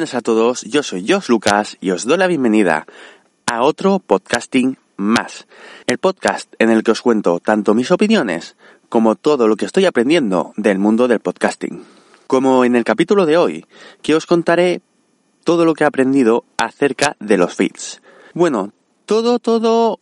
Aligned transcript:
buenas 0.00 0.14
a 0.14 0.22
todos, 0.22 0.62
yo 0.62 0.82
soy 0.82 1.04
Jos 1.06 1.28
Lucas 1.28 1.76
y 1.78 1.90
os 1.90 2.06
doy 2.06 2.16
la 2.16 2.26
bienvenida 2.26 2.86
a 3.44 3.62
otro 3.62 3.98
podcasting 3.98 4.78
más. 4.96 5.46
El 5.86 5.98
podcast 5.98 6.50
en 6.58 6.70
el 6.70 6.82
que 6.82 6.92
os 6.92 7.02
cuento 7.02 7.38
tanto 7.38 7.74
mis 7.74 7.90
opiniones 7.90 8.56
como 8.88 9.14
todo 9.14 9.46
lo 9.46 9.56
que 9.56 9.66
estoy 9.66 9.84
aprendiendo 9.84 10.54
del 10.56 10.78
mundo 10.78 11.06
del 11.06 11.20
podcasting. 11.20 11.84
Como 12.26 12.64
en 12.64 12.76
el 12.76 12.84
capítulo 12.84 13.26
de 13.26 13.36
hoy, 13.36 13.66
que 14.00 14.14
os 14.14 14.24
contaré 14.24 14.80
todo 15.44 15.66
lo 15.66 15.74
que 15.74 15.84
he 15.84 15.86
aprendido 15.86 16.46
acerca 16.56 17.14
de 17.20 17.36
los 17.36 17.54
feeds. 17.54 18.00
Bueno, 18.32 18.72
todo, 19.04 19.38
todo 19.38 20.00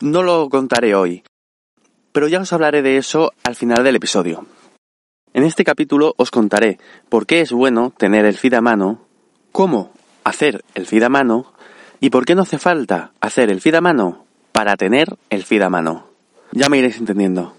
no 0.00 0.24
lo 0.24 0.48
contaré 0.48 0.96
hoy, 0.96 1.22
pero 2.10 2.26
ya 2.26 2.40
os 2.40 2.52
hablaré 2.52 2.82
de 2.82 2.96
eso 2.96 3.30
al 3.44 3.54
final 3.54 3.84
del 3.84 3.94
episodio. 3.94 4.46
En 5.32 5.44
este 5.44 5.62
capítulo 5.62 6.14
os 6.16 6.32
contaré 6.32 6.80
por 7.08 7.24
qué 7.24 7.40
es 7.40 7.52
bueno 7.52 7.92
tener 7.96 8.24
el 8.24 8.36
feed 8.36 8.54
a 8.54 8.60
mano, 8.60 9.06
cómo 9.52 9.92
hacer 10.24 10.64
el 10.74 10.86
feed 10.86 11.02
a 11.02 11.08
mano 11.08 11.52
y 12.00 12.10
por 12.10 12.24
qué 12.24 12.34
no 12.34 12.42
hace 12.42 12.58
falta 12.58 13.12
hacer 13.20 13.50
el 13.50 13.60
feed 13.60 13.80
mano 13.80 14.24
para 14.52 14.76
tener 14.76 15.16
el 15.30 15.44
feed 15.44 15.62
a 15.62 15.70
mano. 15.70 16.06
Ya 16.52 16.68
me 16.68 16.78
iréis 16.78 16.98
entendiendo. 16.98 17.54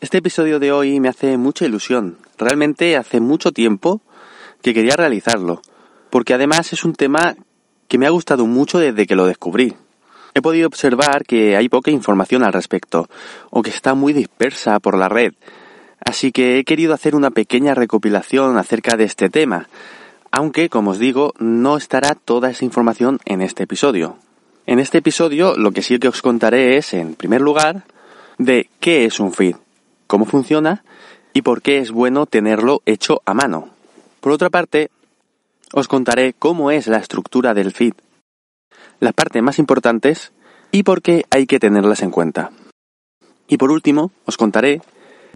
Este 0.00 0.18
episodio 0.18 0.58
de 0.58 0.72
hoy 0.72 0.98
me 1.00 1.08
hace 1.08 1.36
mucha 1.36 1.64
ilusión. 1.64 2.18
Realmente 2.38 2.96
hace 2.96 3.20
mucho 3.20 3.52
tiempo 3.52 4.00
que 4.62 4.74
quería 4.74 4.96
realizarlo, 4.96 5.62
porque 6.10 6.34
además 6.34 6.72
es 6.72 6.84
un 6.84 6.94
tema 6.94 7.36
que 7.88 7.98
me 7.98 8.06
ha 8.06 8.10
gustado 8.10 8.46
mucho 8.46 8.78
desde 8.78 9.06
que 9.06 9.16
lo 9.16 9.26
descubrí. 9.26 9.74
He 10.34 10.42
podido 10.42 10.66
observar 10.66 11.24
que 11.24 11.56
hay 11.56 11.68
poca 11.68 11.90
información 11.90 12.42
al 12.42 12.52
respecto, 12.52 13.08
o 13.50 13.62
que 13.62 13.70
está 13.70 13.94
muy 13.94 14.12
dispersa 14.12 14.80
por 14.80 14.96
la 14.96 15.08
red, 15.08 15.34
Así 16.04 16.32
que 16.32 16.58
he 16.58 16.64
querido 16.64 16.94
hacer 16.94 17.14
una 17.14 17.30
pequeña 17.30 17.74
recopilación 17.74 18.58
acerca 18.58 18.96
de 18.96 19.04
este 19.04 19.28
tema, 19.28 19.68
aunque, 20.32 20.70
como 20.70 20.92
os 20.92 20.98
digo, 20.98 21.34
no 21.38 21.76
estará 21.76 22.14
toda 22.14 22.50
esa 22.50 22.64
información 22.64 23.20
en 23.26 23.42
este 23.42 23.64
episodio. 23.64 24.16
En 24.66 24.78
este 24.78 24.98
episodio 24.98 25.56
lo 25.56 25.72
que 25.72 25.82
sí 25.82 25.98
que 25.98 26.08
os 26.08 26.22
contaré 26.22 26.78
es, 26.78 26.94
en 26.94 27.14
primer 27.14 27.42
lugar, 27.42 27.84
de 28.38 28.68
qué 28.80 29.04
es 29.04 29.20
un 29.20 29.32
feed, 29.32 29.56
cómo 30.06 30.24
funciona 30.24 30.84
y 31.34 31.42
por 31.42 31.60
qué 31.60 31.78
es 31.78 31.90
bueno 31.90 32.24
tenerlo 32.24 32.80
hecho 32.86 33.20
a 33.26 33.34
mano. 33.34 33.68
Por 34.20 34.32
otra 34.32 34.48
parte, 34.48 34.90
os 35.72 35.86
contaré 35.86 36.32
cómo 36.32 36.70
es 36.70 36.86
la 36.86 36.98
estructura 36.98 37.52
del 37.52 37.72
feed, 37.72 37.94
las 39.00 39.12
partes 39.12 39.42
más 39.42 39.58
importantes 39.58 40.32
y 40.70 40.82
por 40.82 41.02
qué 41.02 41.24
hay 41.30 41.46
que 41.46 41.60
tenerlas 41.60 42.02
en 42.02 42.10
cuenta. 42.10 42.50
Y 43.48 43.58
por 43.58 43.70
último, 43.70 44.12
os 44.24 44.38
contaré 44.38 44.80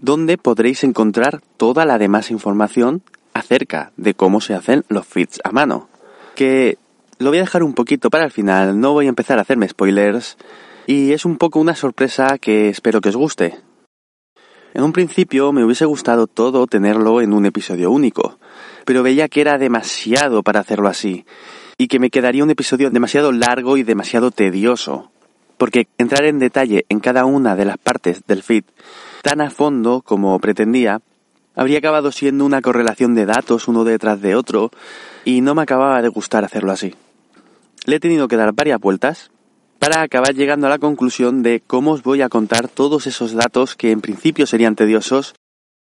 donde 0.01 0.37
podréis 0.37 0.83
encontrar 0.83 1.41
toda 1.57 1.85
la 1.85 1.99
demás 1.99 2.31
información 2.31 3.03
acerca 3.37 3.91
de 3.97 4.13
cómo 4.13 4.41
se 4.41 4.53
hacen 4.53 4.83
los 4.89 5.05
feeds 5.05 5.39
a 5.43 5.51
mano. 5.51 5.89
Que 6.35 6.77
lo 7.19 7.29
voy 7.29 7.39
a 7.39 7.41
dejar 7.41 7.63
un 7.63 7.73
poquito 7.73 8.09
para 8.09 8.25
el 8.25 8.31
final, 8.31 8.79
no 8.79 8.93
voy 8.93 9.07
a 9.07 9.09
empezar 9.09 9.39
a 9.39 9.41
hacerme 9.41 9.67
spoilers 9.67 10.37
y 10.85 11.11
es 11.13 11.25
un 11.25 11.37
poco 11.37 11.59
una 11.59 11.75
sorpresa 11.75 12.37
que 12.37 12.69
espero 12.69 13.01
que 13.01 13.09
os 13.09 13.15
guste. 13.15 13.57
En 14.73 14.83
un 14.83 14.93
principio 14.93 15.51
me 15.51 15.63
hubiese 15.63 15.85
gustado 15.85 16.27
todo 16.27 16.67
tenerlo 16.67 17.21
en 17.21 17.33
un 17.33 17.45
episodio 17.45 17.89
único, 17.89 18.37
pero 18.85 19.01
veía 19.01 19.27
que 19.27 19.41
era 19.41 19.57
demasiado 19.57 20.43
para 20.43 20.59
hacerlo 20.59 20.87
así 20.87 21.25
y 21.77 21.87
que 21.87 21.99
me 21.99 22.09
quedaría 22.09 22.43
un 22.43 22.51
episodio 22.51 22.89
demasiado 22.89 23.31
largo 23.31 23.77
y 23.77 23.83
demasiado 23.83 24.31
tedioso, 24.31 25.11
porque 25.57 25.87
entrar 25.97 26.25
en 26.25 26.39
detalle 26.39 26.85
en 26.89 26.99
cada 26.99 27.25
una 27.25 27.55
de 27.55 27.65
las 27.65 27.77
partes 27.77 28.23
del 28.27 28.43
feed 28.43 28.65
tan 29.23 29.41
a 29.41 29.49
fondo 29.49 30.01
como 30.01 30.39
pretendía, 30.39 31.01
habría 31.57 31.79
acabado 31.79 32.11
siendo 32.11 32.45
una 32.45 32.61
correlación 32.61 33.15
de 33.15 33.25
datos 33.25 33.67
uno 33.67 33.83
detrás 33.83 34.21
de 34.21 34.35
otro 34.35 34.71
y 35.25 35.41
no 35.41 35.55
me 35.55 35.63
acababa 35.63 36.01
de 36.01 36.07
gustar 36.07 36.45
hacerlo 36.45 36.71
así. 36.71 36.95
Le 37.85 37.97
he 37.97 37.99
tenido 37.99 38.27
que 38.27 38.37
dar 38.37 38.53
varias 38.53 38.79
vueltas 38.79 39.31
para 39.79 40.01
acabar 40.01 40.33
llegando 40.35 40.67
a 40.67 40.69
la 40.69 40.77
conclusión 40.77 41.43
de 41.43 41.61
cómo 41.65 41.91
os 41.91 42.03
voy 42.03 42.21
a 42.21 42.29
contar 42.29 42.67
todos 42.67 43.07
esos 43.07 43.33
datos 43.33 43.75
que 43.75 43.91
en 43.91 44.01
principio 44.01 44.45
serían 44.45 44.75
tediosos 44.75 45.33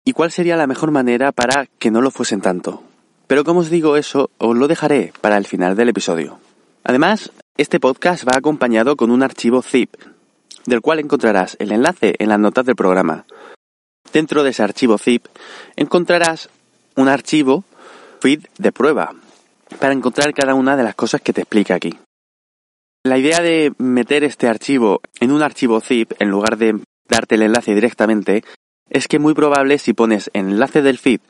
y 0.04 0.12
cuál 0.12 0.30
sería 0.30 0.56
la 0.56 0.66
mejor 0.66 0.90
manera 0.90 1.30
para 1.32 1.66
que 1.78 1.90
no 1.90 2.00
lo 2.00 2.10
fuesen 2.10 2.40
tanto. 2.40 2.82
Pero 3.26 3.44
como 3.44 3.60
os 3.60 3.70
digo 3.70 3.96
eso, 3.96 4.30
os 4.38 4.56
lo 4.56 4.68
dejaré 4.68 5.12
para 5.20 5.36
el 5.36 5.46
final 5.46 5.76
del 5.76 5.90
episodio. 5.90 6.38
Además, 6.84 7.32
este 7.56 7.80
podcast 7.80 8.26
va 8.26 8.38
acompañado 8.38 8.96
con 8.96 9.10
un 9.10 9.22
archivo 9.22 9.60
zip, 9.62 9.94
del 10.64 10.80
cual 10.80 11.00
encontrarás 11.00 11.56
el 11.58 11.72
enlace 11.72 12.14
en 12.18 12.28
las 12.28 12.38
notas 12.38 12.64
del 12.64 12.76
programa. 12.76 13.24
Dentro 14.16 14.42
de 14.44 14.48
ese 14.48 14.62
archivo 14.62 14.96
zip 14.96 15.26
encontrarás 15.76 16.48
un 16.94 17.06
archivo 17.06 17.64
feed 18.22 18.46
de 18.56 18.72
prueba 18.72 19.14
para 19.78 19.92
encontrar 19.92 20.32
cada 20.32 20.54
una 20.54 20.74
de 20.74 20.84
las 20.84 20.94
cosas 20.94 21.20
que 21.20 21.34
te 21.34 21.42
explica 21.42 21.74
aquí. 21.74 21.98
La 23.04 23.18
idea 23.18 23.42
de 23.42 23.74
meter 23.76 24.24
este 24.24 24.48
archivo 24.48 25.02
en 25.20 25.32
un 25.32 25.42
archivo 25.42 25.82
zip 25.82 26.12
en 26.18 26.30
lugar 26.30 26.56
de 26.56 26.80
darte 27.06 27.34
el 27.34 27.42
enlace 27.42 27.74
directamente 27.74 28.42
es 28.88 29.06
que 29.06 29.18
muy 29.18 29.34
probable 29.34 29.76
si 29.76 29.92
pones 29.92 30.30
enlace 30.32 30.80
del 30.80 30.96
feed 30.96 31.20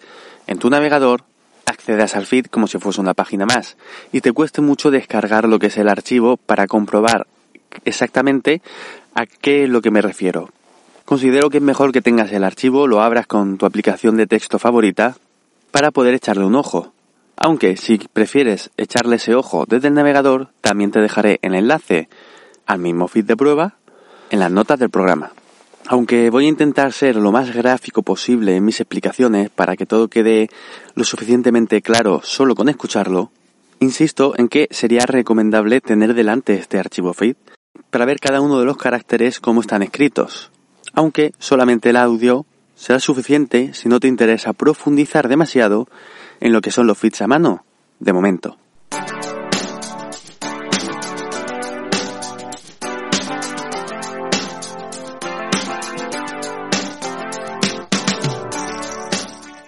en 0.46 0.60
tu 0.60 0.70
navegador 0.70 1.25
accedas 1.64 2.14
al 2.14 2.26
feed 2.26 2.46
como 2.46 2.69
si 2.69 2.78
fuese 2.78 3.00
una 3.00 3.14
página 3.14 3.46
más 3.46 3.76
y 4.12 4.20
te 4.20 4.30
cueste 4.30 4.60
mucho 4.60 4.92
descargar 4.92 5.48
lo 5.48 5.58
que 5.58 5.66
es 5.66 5.76
el 5.76 5.88
archivo 5.88 6.36
para 6.36 6.69
comprobar 6.69 7.26
exactamente 7.84 8.62
a 9.16 9.26
qué 9.26 9.64
es 9.64 9.69
lo 9.69 9.82
que 9.82 9.91
me 9.91 10.02
refiero. 10.02 10.50
Considero 11.06 11.50
que 11.50 11.59
es 11.59 11.62
mejor 11.62 11.93
que 11.93 12.03
tengas 12.03 12.33
el 12.33 12.43
archivo, 12.43 12.89
lo 12.89 13.00
abras 13.00 13.28
con 13.28 13.59
tu 13.59 13.65
aplicación 13.65 14.17
de 14.17 14.27
texto 14.27 14.59
favorita 14.59 15.17
para 15.71 15.93
poder 15.93 16.15
echarle 16.15 16.44
un 16.44 16.56
ojo. 16.56 16.93
Aunque 17.37 17.77
si 17.77 17.99
prefieres 17.99 18.71
echarle 18.77 19.15
ese 19.15 19.37
ojo 19.37 19.67
desde 19.69 19.87
el 19.87 19.94
navegador, 19.94 20.49
también 20.61 20.91
te 20.91 21.00
dejaré 21.00 21.39
el 21.43 21.55
enlace 21.55 22.09
al 22.67 22.81
mismo 22.81 23.06
feed 23.06 23.25
de 23.25 23.37
prueba 23.37 23.77
en 24.31 24.41
las 24.41 24.50
notas 24.50 24.81
del 24.81 24.91
programa. 24.91 25.31
Aunque 25.87 26.28
voy 26.28 26.47
a 26.47 26.49
intentar 26.49 26.93
ser 26.93 27.15
lo 27.15 27.31
más 27.31 27.55
gráfico 27.55 28.03
posible 28.03 28.56
en 28.56 28.65
mis 28.65 28.81
explicaciones 28.81 29.49
para 29.49 29.77
que 29.77 29.87
todo 29.87 30.09
quede 30.09 30.49
lo 30.97 31.05
suficientemente 31.05 31.83
claro 31.83 32.21
solo 32.25 32.56
con 32.56 32.69
escucharlo, 32.69 33.31
insisto 33.78 34.34
en 34.37 34.49
que 34.49 34.67
sería 34.73 35.06
recomendable 35.06 35.81
tener 35.81 36.15
delante 36.15 36.55
este 36.55 36.81
archivo 36.81 37.15
feed 37.15 37.37
para 37.91 38.06
ver 38.06 38.19
cada 38.19 38.41
uno 38.41 38.59
de 38.59 38.65
los 38.65 38.77
caracteres 38.77 39.38
cómo 39.38 39.61
están 39.61 39.84
escritos 39.84 40.50
aunque 40.96 41.34
solamente 41.38 41.90
el 41.90 41.96
audio 41.96 42.46
será 42.74 42.98
suficiente 42.98 43.72
si 43.74 43.88
no 43.88 44.00
te 44.00 44.08
interesa 44.08 44.54
profundizar 44.54 45.28
demasiado 45.28 45.86
en 46.40 46.52
lo 46.52 46.60
que 46.60 46.72
son 46.72 46.86
los 46.86 46.98
feeds 46.98 47.22
a 47.22 47.26
mano, 47.26 47.64
de 48.00 48.12
momento. 48.12 48.56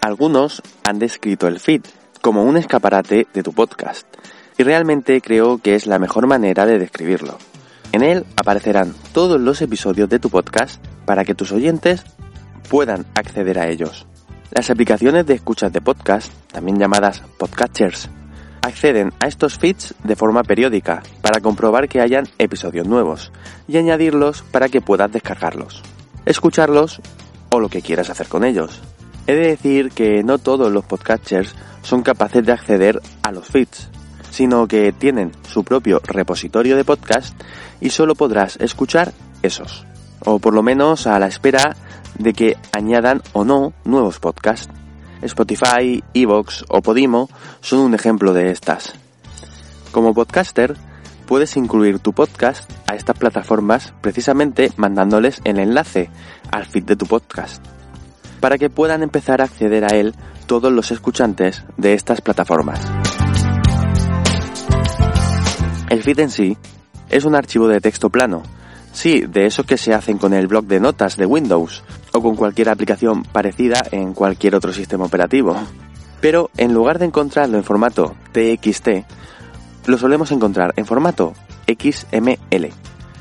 Algunos 0.00 0.62
han 0.84 0.98
descrito 0.98 1.46
el 1.46 1.60
feed 1.60 1.82
como 2.22 2.42
un 2.42 2.56
escaparate 2.56 3.26
de 3.34 3.42
tu 3.42 3.52
podcast, 3.52 4.06
y 4.56 4.62
realmente 4.62 5.20
creo 5.20 5.58
que 5.58 5.74
es 5.74 5.86
la 5.86 5.98
mejor 5.98 6.26
manera 6.26 6.64
de 6.64 6.78
describirlo. 6.78 7.36
En 7.92 8.02
él 8.02 8.26
aparecerán 8.36 8.94
todos 9.12 9.40
los 9.40 9.62
episodios 9.62 10.08
de 10.08 10.18
tu 10.18 10.30
podcast 10.30 10.84
para 11.04 11.24
que 11.24 11.34
tus 11.34 11.52
oyentes 11.52 12.04
puedan 12.68 13.06
acceder 13.14 13.58
a 13.58 13.68
ellos. 13.68 14.06
Las 14.50 14.70
aplicaciones 14.70 15.26
de 15.26 15.34
escuchas 15.34 15.72
de 15.72 15.80
podcast, 15.80 16.32
también 16.52 16.78
llamadas 16.78 17.22
podcatchers, 17.38 18.10
acceden 18.62 19.12
a 19.20 19.26
estos 19.26 19.58
feeds 19.58 19.94
de 20.04 20.16
forma 20.16 20.42
periódica 20.42 21.02
para 21.22 21.40
comprobar 21.40 21.88
que 21.88 22.00
hayan 22.00 22.28
episodios 22.38 22.86
nuevos 22.86 23.32
y 23.66 23.78
añadirlos 23.78 24.42
para 24.42 24.68
que 24.68 24.80
puedas 24.80 25.10
descargarlos, 25.10 25.82
escucharlos 26.26 27.00
o 27.50 27.60
lo 27.60 27.68
que 27.68 27.82
quieras 27.82 28.10
hacer 28.10 28.28
con 28.28 28.44
ellos. 28.44 28.82
He 29.26 29.34
de 29.34 29.48
decir 29.48 29.90
que 29.90 30.22
no 30.22 30.38
todos 30.38 30.72
los 30.72 30.84
podcatchers 30.84 31.54
son 31.82 32.02
capaces 32.02 32.44
de 32.44 32.52
acceder 32.52 33.00
a 33.22 33.32
los 33.32 33.46
feeds, 33.46 33.88
sino 34.38 34.68
que 34.68 34.92
tienen 34.92 35.32
su 35.42 35.64
propio 35.64 36.00
repositorio 36.04 36.76
de 36.76 36.84
podcast 36.84 37.34
y 37.80 37.90
solo 37.90 38.14
podrás 38.14 38.56
escuchar 38.60 39.12
esos 39.42 39.84
o 40.24 40.38
por 40.38 40.54
lo 40.54 40.62
menos 40.62 41.08
a 41.08 41.18
la 41.18 41.26
espera 41.26 41.74
de 42.16 42.32
que 42.34 42.56
añadan 42.70 43.20
o 43.32 43.44
no 43.44 43.72
nuevos 43.84 44.20
podcasts. 44.20 44.72
Spotify, 45.22 46.04
Evox 46.14 46.64
o 46.68 46.82
Podimo 46.82 47.28
son 47.60 47.80
un 47.80 47.94
ejemplo 47.94 48.32
de 48.32 48.52
estas. 48.52 48.94
Como 49.90 50.14
podcaster, 50.14 50.76
puedes 51.26 51.56
incluir 51.56 51.98
tu 51.98 52.12
podcast 52.12 52.70
a 52.86 52.94
estas 52.94 53.18
plataformas 53.18 53.92
precisamente 54.00 54.70
mandándoles 54.76 55.40
el 55.42 55.58
enlace 55.58 56.10
al 56.52 56.64
feed 56.64 56.84
de 56.84 56.94
tu 56.94 57.06
podcast, 57.06 57.60
para 58.38 58.56
que 58.56 58.70
puedan 58.70 59.02
empezar 59.02 59.40
a 59.40 59.46
acceder 59.46 59.84
a 59.84 59.96
él 59.96 60.14
todos 60.46 60.72
los 60.72 60.92
escuchantes 60.92 61.64
de 61.76 61.94
estas 61.94 62.20
plataformas. 62.20 62.97
El 65.90 66.02
feed 66.02 66.20
en 66.20 66.30
sí 66.30 66.56
es 67.08 67.24
un 67.24 67.34
archivo 67.34 67.68
de 67.68 67.80
texto 67.80 68.10
plano, 68.10 68.42
Sí, 68.92 69.20
de 69.28 69.46
esos 69.46 69.64
que 69.64 69.76
se 69.76 69.94
hacen 69.94 70.18
con 70.18 70.32
el 70.32 70.48
bloc 70.48 70.66
de 70.66 70.80
notas 70.80 71.16
de 71.16 71.24
Windows 71.24 71.84
o 72.12 72.20
con 72.20 72.36
cualquier 72.36 72.68
aplicación 72.68 73.22
parecida 73.22 73.82
en 73.92 74.12
cualquier 74.12 74.56
otro 74.56 74.72
sistema 74.72 75.04
operativo. 75.04 75.56
Pero 76.20 76.50
en 76.56 76.74
lugar 76.74 76.98
de 76.98 77.04
encontrarlo 77.04 77.58
en 77.58 77.64
formato 77.64 78.16
TXT, 78.32 78.88
lo 79.86 79.98
solemos 79.98 80.32
encontrar 80.32 80.74
en 80.76 80.84
formato 80.84 81.34
XML. 81.66 82.70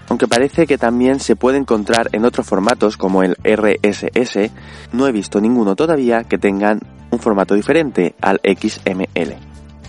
Aunque 0.10 0.28
parece 0.28 0.66
que 0.66 0.78
también 0.78 1.20
se 1.20 1.36
puede 1.36 1.58
encontrar 1.58 2.10
en 2.14 2.26
otros 2.26 2.48
formatos 2.48 2.98
como 2.98 3.22
el 3.22 3.38
RSS, 3.44 4.50
no 4.94 5.06
he 5.06 5.12
visto 5.12 5.40
ninguno 5.40 5.76
todavía 5.76 6.24
que 6.24 6.40
tengan 6.40 6.80
un 7.12 7.20
formato 7.20 7.54
diferente 7.54 8.16
al 8.20 8.42
XML. 8.44 9.47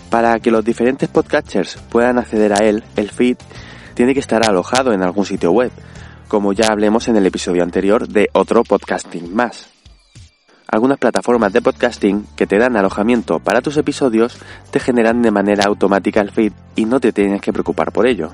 Para 0.09 0.39
que 0.39 0.49
los 0.49 0.65
diferentes 0.65 1.07
podcatchers 1.07 1.77
puedan 1.89 2.17
acceder 2.17 2.53
a 2.53 2.65
él, 2.65 2.83
el 2.95 3.11
feed 3.11 3.37
tiene 3.93 4.13
que 4.13 4.19
estar 4.19 4.43
alojado 4.43 4.91
en 4.91 5.03
algún 5.03 5.25
sitio 5.25 5.51
web, 5.51 5.71
como 6.27 6.53
ya 6.53 6.67
hablemos 6.67 7.07
en 7.07 7.15
el 7.15 7.25
episodio 7.27 7.63
anterior 7.63 8.07
de 8.07 8.29
otro 8.33 8.63
podcasting 8.63 9.35
más. 9.35 9.69
Algunas 10.67 10.97
plataformas 10.97 11.53
de 11.53 11.61
podcasting 11.61 12.25
que 12.35 12.47
te 12.47 12.57
dan 12.57 12.75
alojamiento 12.75 13.39
para 13.39 13.61
tus 13.61 13.77
episodios 13.77 14.37
te 14.71 14.79
generan 14.79 15.21
de 15.21 15.31
manera 15.31 15.65
automática 15.65 16.21
el 16.21 16.31
feed 16.31 16.53
y 16.75 16.85
no 16.85 16.99
te 16.99 17.11
tienes 17.11 17.41
que 17.41 17.53
preocupar 17.53 17.91
por 17.91 18.07
ello. 18.07 18.31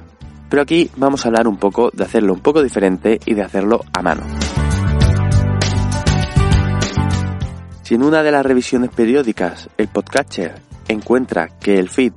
Pero 0.50 0.62
aquí 0.62 0.90
vamos 0.96 1.26
a 1.26 1.30
hablar 1.30 1.48
un 1.48 1.58
poco 1.58 1.92
de 1.94 2.04
hacerlo 2.04 2.34
un 2.34 2.42
poco 2.42 2.64
diferente 2.64 3.20
y 3.26 3.34
de 3.34 3.44
hacerlo 3.44 3.82
a 3.92 4.02
mano. 4.02 4.24
Si 7.84 7.96
en 7.96 8.04
una 8.04 8.24
de 8.24 8.32
las 8.32 8.46
revisiones 8.46 8.90
periódicas 8.92 9.70
el 9.78 9.88
podcatcher 9.88 10.75
encuentra 10.88 11.50
que 11.60 11.76
el 11.80 11.90
feed 11.90 12.14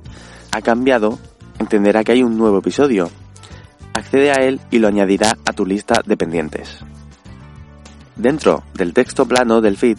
ha 0.51 0.61
cambiado, 0.61 1.19
entenderá 1.59 2.03
que 2.03 2.13
hay 2.13 2.23
un 2.23 2.37
nuevo 2.37 2.59
episodio. 2.59 3.09
Accede 3.93 4.31
a 4.31 4.35
él 4.35 4.59
y 4.71 4.79
lo 4.79 4.87
añadirá 4.87 5.37
a 5.45 5.53
tu 5.53 5.65
lista 5.65 6.01
de 6.05 6.17
pendientes. 6.17 6.83
Dentro 8.15 8.63
del 8.73 8.93
texto 8.93 9.25
plano 9.25 9.61
del 9.61 9.77
feed 9.77 9.97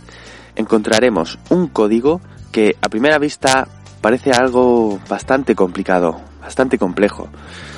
encontraremos 0.57 1.39
un 1.49 1.69
código 1.69 2.21
que 2.53 2.77
a 2.81 2.89
primera 2.89 3.19
vista 3.19 3.69
parece 4.01 4.33
algo 4.33 4.99
bastante 5.09 5.55
complicado, 5.55 6.21
bastante 6.41 6.79
complejo. 6.79 7.29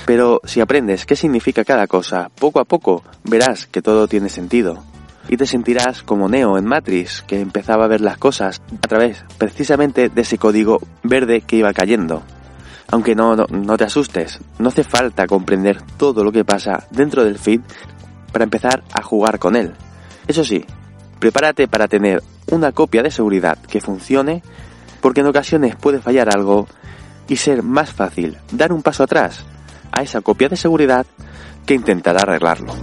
Pero 0.06 0.40
si 0.44 0.60
aprendes 0.60 1.06
qué 1.06 1.16
significa 1.16 1.64
cada 1.64 1.86
cosa, 1.86 2.30
poco 2.38 2.60
a 2.60 2.64
poco 2.64 3.04
verás 3.24 3.66
que 3.66 3.82
todo 3.82 4.08
tiene 4.08 4.28
sentido. 4.28 4.82
Y 5.28 5.36
te 5.36 5.46
sentirás 5.46 6.02
como 6.02 6.28
Neo 6.28 6.58
en 6.58 6.64
Matrix, 6.64 7.22
que 7.22 7.40
empezaba 7.40 7.84
a 7.84 7.88
ver 7.88 8.00
las 8.00 8.18
cosas 8.18 8.60
a 8.82 8.88
través 8.88 9.24
precisamente 9.38 10.08
de 10.08 10.22
ese 10.22 10.38
código 10.38 10.80
verde 11.02 11.42
que 11.42 11.56
iba 11.56 11.72
cayendo. 11.72 12.22
Aunque 12.88 13.14
no, 13.14 13.34
no, 13.36 13.76
te 13.76 13.84
asustes, 13.84 14.40
no 14.58 14.68
hace 14.68 14.84
falta 14.84 15.26
comprender 15.26 15.80
todo 15.96 16.24
lo 16.24 16.32
que 16.32 16.44
pasa 16.44 16.86
dentro 16.90 17.24
del 17.24 17.38
feed 17.38 17.60
para 18.32 18.44
empezar 18.44 18.82
a 18.92 19.02
jugar 19.02 19.38
con 19.38 19.56
él. 19.56 19.72
Eso 20.26 20.44
sí, 20.44 20.64
prepárate 21.18 21.68
para 21.68 21.88
tener 21.88 22.22
una 22.50 22.72
copia 22.72 23.02
de 23.02 23.10
seguridad 23.10 23.58
que 23.58 23.80
funcione, 23.80 24.42
porque 25.00 25.20
en 25.20 25.28
ocasiones 25.28 25.76
puede 25.76 26.00
fallar 26.00 26.28
algo 26.34 26.66
y 27.28 27.36
ser 27.36 27.62
más 27.62 27.92
fácil 27.92 28.36
dar 28.50 28.72
un 28.72 28.82
paso 28.82 29.04
atrás 29.04 29.44
a 29.90 30.02
esa 30.02 30.20
copia 30.20 30.48
de 30.48 30.56
seguridad 30.56 31.06
que 31.64 31.74
intentar 31.74 32.16
arreglarlo. 32.16 32.74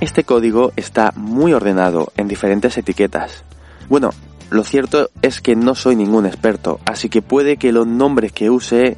Este 0.00 0.24
código 0.24 0.72
está 0.76 1.12
muy 1.14 1.52
ordenado 1.52 2.10
en 2.16 2.26
diferentes 2.26 2.78
etiquetas. 2.78 3.44
Bueno, 3.90 4.10
lo 4.48 4.64
cierto 4.64 5.10
es 5.20 5.42
que 5.42 5.56
no 5.56 5.74
soy 5.74 5.94
ningún 5.94 6.24
experto, 6.24 6.80
así 6.86 7.10
que 7.10 7.20
puede 7.20 7.58
que 7.58 7.70
los 7.70 7.86
nombres 7.86 8.32
que 8.32 8.48
use 8.48 8.96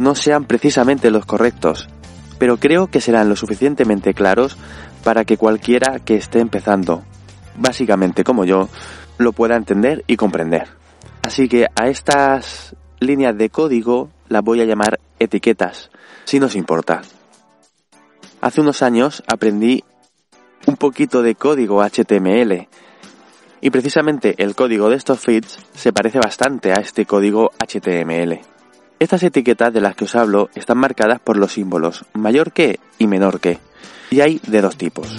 no 0.00 0.16
sean 0.16 0.46
precisamente 0.46 1.12
los 1.12 1.26
correctos, 1.26 1.88
pero 2.40 2.56
creo 2.56 2.88
que 2.88 3.00
serán 3.00 3.28
lo 3.28 3.36
suficientemente 3.36 4.14
claros 4.14 4.56
para 5.04 5.24
que 5.24 5.36
cualquiera 5.36 6.00
que 6.00 6.16
esté 6.16 6.40
empezando, 6.40 7.04
básicamente 7.56 8.24
como 8.24 8.44
yo, 8.44 8.68
lo 9.18 9.32
pueda 9.32 9.54
entender 9.54 10.02
y 10.08 10.16
comprender. 10.16 10.70
Así 11.22 11.48
que 11.48 11.68
a 11.76 11.86
estas 11.86 12.74
líneas 12.98 13.38
de 13.38 13.48
código 13.48 14.10
las 14.28 14.42
voy 14.42 14.60
a 14.60 14.64
llamar 14.64 14.98
etiquetas, 15.20 15.90
si 16.24 16.40
nos 16.40 16.56
importa. 16.56 17.02
Hace 18.40 18.60
unos 18.60 18.82
años 18.82 19.22
aprendí 19.28 19.84
un 20.72 20.78
poquito 20.78 21.22
de 21.22 21.34
código 21.34 21.82
HTML 21.82 22.66
y 23.60 23.70
precisamente 23.70 24.34
el 24.38 24.54
código 24.54 24.88
de 24.88 24.96
estos 24.96 25.20
feeds 25.20 25.58
se 25.74 25.92
parece 25.92 26.18
bastante 26.18 26.72
a 26.72 26.80
este 26.80 27.04
código 27.04 27.50
HTML. 27.58 28.40
Estas 28.98 29.22
etiquetas 29.22 29.74
de 29.74 29.82
las 29.82 29.94
que 29.94 30.04
os 30.04 30.16
hablo 30.16 30.48
están 30.54 30.78
marcadas 30.78 31.20
por 31.20 31.36
los 31.36 31.52
símbolos 31.52 32.06
mayor 32.14 32.52
que 32.52 32.80
y 32.98 33.06
menor 33.06 33.38
que, 33.38 33.58
y 34.10 34.22
hay 34.22 34.40
de 34.46 34.62
dos 34.62 34.78
tipos. 34.78 35.14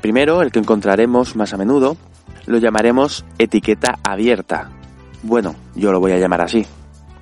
Primero, 0.00 0.40
el 0.40 0.50
que 0.52 0.58
encontraremos 0.58 1.36
más 1.36 1.52
a 1.52 1.58
menudo, 1.58 1.98
lo 2.46 2.56
llamaremos 2.56 3.26
etiqueta 3.38 3.98
abierta. 4.02 4.70
Bueno, 5.22 5.54
yo 5.74 5.92
lo 5.92 6.00
voy 6.00 6.12
a 6.12 6.18
llamar 6.18 6.40
así. 6.40 6.64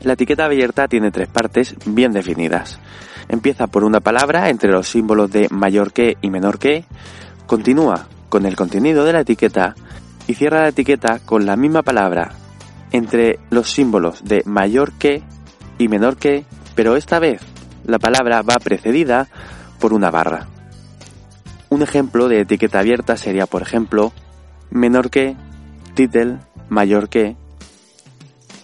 La 0.03 0.13
etiqueta 0.13 0.45
abierta 0.45 0.87
tiene 0.87 1.11
tres 1.11 1.29
partes 1.29 1.75
bien 1.85 2.13
definidas. 2.13 2.79
Empieza 3.31 3.69
por 3.69 3.85
una 3.85 4.01
palabra 4.01 4.51
entre 4.51 4.73
los 4.73 4.89
símbolos 4.89 5.31
de 5.31 5.47
mayor 5.51 5.93
que 5.93 6.17
y 6.21 6.31
menor 6.31 6.59
que, 6.59 6.85
continúa 7.47 8.09
con 8.29 8.45
el 8.45 8.57
contenido 8.57 9.05
de 9.05 9.13
la 9.13 9.21
etiqueta 9.21 9.77
y 10.27 10.35
cierra 10.35 10.63
la 10.63 10.71
etiqueta 10.71 11.21
con 11.25 11.47
la 11.47 11.55
misma 11.55 11.83
palabra 11.83 12.33
entre 12.91 13.39
los 13.51 13.71
símbolos 13.71 14.25
de 14.25 14.43
mayor 14.47 14.93
que 14.95 15.23
y 15.79 15.87
menor 15.87 16.17
que, 16.17 16.45
pero 16.75 16.97
esta 16.97 17.21
vez 17.21 17.41
la 17.85 18.01
palabra 18.01 18.43
va 18.43 18.57
precedida 18.57 19.29
por 19.79 19.93
una 19.93 20.11
barra. 20.11 20.49
Un 21.69 21.83
ejemplo 21.83 22.27
de 22.27 22.41
etiqueta 22.41 22.81
abierta 22.81 23.17
sería, 23.17 23.47
por 23.47 23.63
ejemplo, 23.63 24.13
menor 24.71 25.09
que, 25.09 25.37
title, 25.95 26.39
mayor 26.69 27.09
que, 27.09 27.37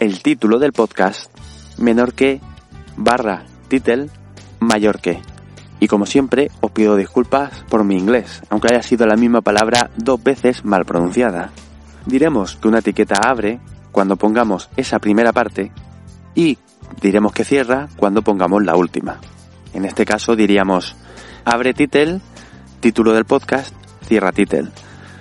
el 0.01 0.23
título 0.25 0.59
del 0.59 0.73
podcast, 0.73 1.31
menor 1.79 2.15
que, 2.15 2.41
barra, 2.97 3.45
title, 3.69 4.09
mayor 4.61 5.00
que. 5.00 5.20
Y 5.79 5.88
como 5.88 6.06
siempre, 6.06 6.50
os 6.61 6.70
pido 6.70 6.97
disculpas 6.97 7.64
por 7.69 7.85
mi 7.85 7.97
inglés, 7.97 8.43
aunque 8.49 8.69
haya 8.73 8.82
sido 8.82 9.06
la 9.06 9.17
misma 9.17 9.43
palabra 9.43 9.91
dos 9.97 10.23
veces 10.23 10.64
mal 10.64 10.85
pronunciada. 10.85 11.50
Diremos 12.06 12.56
que 12.56 12.69
una 12.69 12.79
etiqueta 12.79 13.20
abre 13.26 13.61
cuando 13.93 14.17
pongamos 14.17 14.69
esa 14.76 14.99
primera 14.99 15.32
parte 15.32 15.73
y 16.35 16.58
diremos 17.00 17.32
que 17.32 17.45
cierra 17.45 17.88
cuando 17.97 18.23
pongamos 18.23 18.64
la 18.64 18.76
última. 18.76 19.21
En 19.75 19.85
este 19.85 20.04
caso 20.04 20.37
diríamos 20.37 20.97
abre 21.45 21.75
title 21.75 22.21
título 22.81 23.12
del 23.12 23.25
podcast, 23.25 23.75
cierra 24.07 24.33
title. 24.33 24.69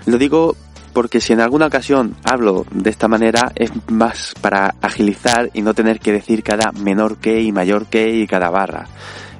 Lo 0.06 0.18
digo 0.18 0.56
porque 0.94 1.20
si 1.20 1.34
en 1.34 1.42
alguna 1.42 1.68
ocasión 1.68 2.16
hablo 2.24 2.66
de 2.72 2.90
esta 2.90 3.08
manera 3.08 3.52
es 3.56 3.72
más 3.88 4.34
para 4.40 4.76
agilizar 4.82 5.50
y 5.54 5.62
no 5.62 5.74
tener 5.74 6.00
que 6.00 6.12
decir 6.12 6.44
cada 6.44 6.72
menor 6.72 7.18
que 7.18 7.42
y 7.42 7.52
mayor 7.52 7.88
que 7.88 8.16
y 8.16 8.28
cada 8.28 8.50
barra. 8.50 8.86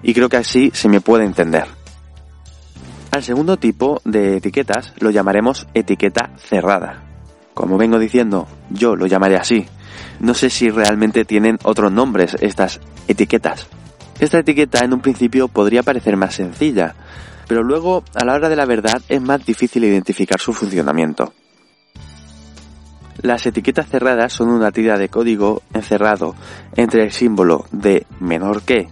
Y 0.04 0.14
creo 0.14 0.30
que 0.30 0.38
así 0.38 0.72
se 0.74 0.90
me 0.90 1.02
puede 1.02 1.26
entender. 1.26 1.66
Al 3.12 3.24
segundo 3.24 3.58
tipo 3.58 4.02
de 4.04 4.38
etiquetas 4.38 4.94
lo 5.00 5.10
llamaremos 5.10 5.68
etiqueta 5.74 6.32
cerrada. 6.38 7.04
Como 7.54 7.78
vengo 7.78 7.98
diciendo, 7.98 8.48
yo 8.70 8.96
lo 8.96 9.08
llamaré 9.08 9.38
así. 9.38 9.66
No 10.20 10.34
sé 10.34 10.50
si 10.50 10.70
realmente 10.70 11.24
tienen 11.24 11.58
otros 11.64 11.92
nombres 11.92 12.36
estas 12.42 12.82
etiquetas. 13.08 13.68
Esta 14.20 14.40
etiqueta 14.40 14.84
en 14.84 14.94
un 14.94 15.02
principio 15.02 15.48
podría 15.48 15.84
parecer 15.84 16.18
más 16.18 16.36
sencilla, 16.36 16.96
pero 17.48 17.64
luego 17.64 18.04
a 18.14 18.26
la 18.26 18.34
hora 18.34 18.50
de 18.50 18.56
la 18.56 18.66
verdad 18.66 19.02
es 19.08 19.22
más 19.22 19.46
difícil 19.46 19.84
identificar 19.84 20.40
su 20.40 20.54
funcionamiento. 20.54 21.34
Las 23.22 23.46
etiquetas 23.46 23.88
cerradas 23.88 24.34
son 24.34 24.50
una 24.50 24.72
tira 24.72 24.98
de 24.98 25.10
código 25.10 25.64
encerrado 25.74 26.36
entre 26.76 27.04
el 27.04 27.12
símbolo 27.12 27.66
de 27.72 28.06
menor 28.20 28.64
que, 28.64 28.88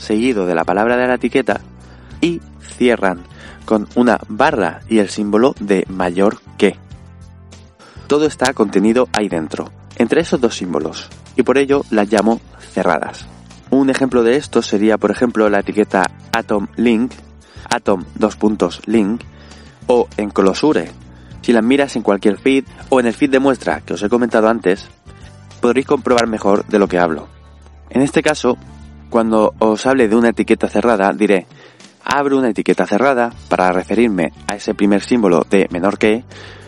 seguido 0.00 0.46
de 0.46 0.54
la 0.54 0.64
palabra 0.64 0.96
de 0.96 1.06
la 1.06 1.14
etiqueta, 1.14 1.60
y 2.20 2.40
cierran 2.60 3.20
con 3.64 3.88
una 3.94 4.18
barra 4.28 4.80
y 4.88 4.98
el 4.98 5.08
símbolo 5.08 5.54
de 5.60 5.84
mayor 5.88 6.40
que. 6.58 6.76
Todo 8.06 8.26
está 8.26 8.52
contenido 8.52 9.08
ahí 9.12 9.28
dentro, 9.28 9.70
entre 9.96 10.22
esos 10.22 10.40
dos 10.40 10.56
símbolos, 10.56 11.08
y 11.36 11.42
por 11.42 11.58
ello 11.58 11.84
las 11.90 12.10
llamo 12.10 12.40
cerradas. 12.72 13.26
Un 13.70 13.88
ejemplo 13.90 14.24
de 14.24 14.36
esto 14.36 14.62
sería, 14.62 14.98
por 14.98 15.12
ejemplo, 15.12 15.48
la 15.48 15.60
etiqueta 15.60 16.10
atom 16.32 16.66
link 16.76 17.12
atom 17.70 18.04
dos 18.16 18.34
puntos 18.34 18.82
link 18.86 19.22
o 19.86 20.08
en 20.16 20.30
Closure. 20.30 20.90
Si 21.42 21.52
las 21.52 21.64
miras 21.64 21.94
en 21.96 22.02
cualquier 22.02 22.36
feed 22.36 22.64
o 22.88 23.00
en 23.00 23.06
el 23.06 23.14
feed 23.14 23.30
de 23.30 23.38
muestra 23.38 23.80
que 23.80 23.94
os 23.94 24.02
he 24.02 24.08
comentado 24.08 24.48
antes, 24.48 24.88
podréis 25.60 25.86
comprobar 25.86 26.26
mejor 26.26 26.66
de 26.66 26.78
lo 26.78 26.88
que 26.88 26.98
hablo. 26.98 27.28
En 27.90 28.02
este 28.02 28.22
caso, 28.22 28.56
cuando 29.10 29.54
os 29.58 29.84
hable 29.86 30.08
de 30.08 30.16
una 30.16 30.30
etiqueta 30.30 30.68
cerrada, 30.68 31.12
diré 31.12 31.46
abro 32.04 32.38
una 32.38 32.50
etiqueta 32.50 32.86
cerrada 32.86 33.32
para 33.48 33.70
referirme 33.72 34.32
a 34.46 34.56
ese 34.56 34.74
primer 34.74 35.02
símbolo 35.02 35.46
de 35.48 35.68
menor 35.70 35.98
que, 35.98 36.24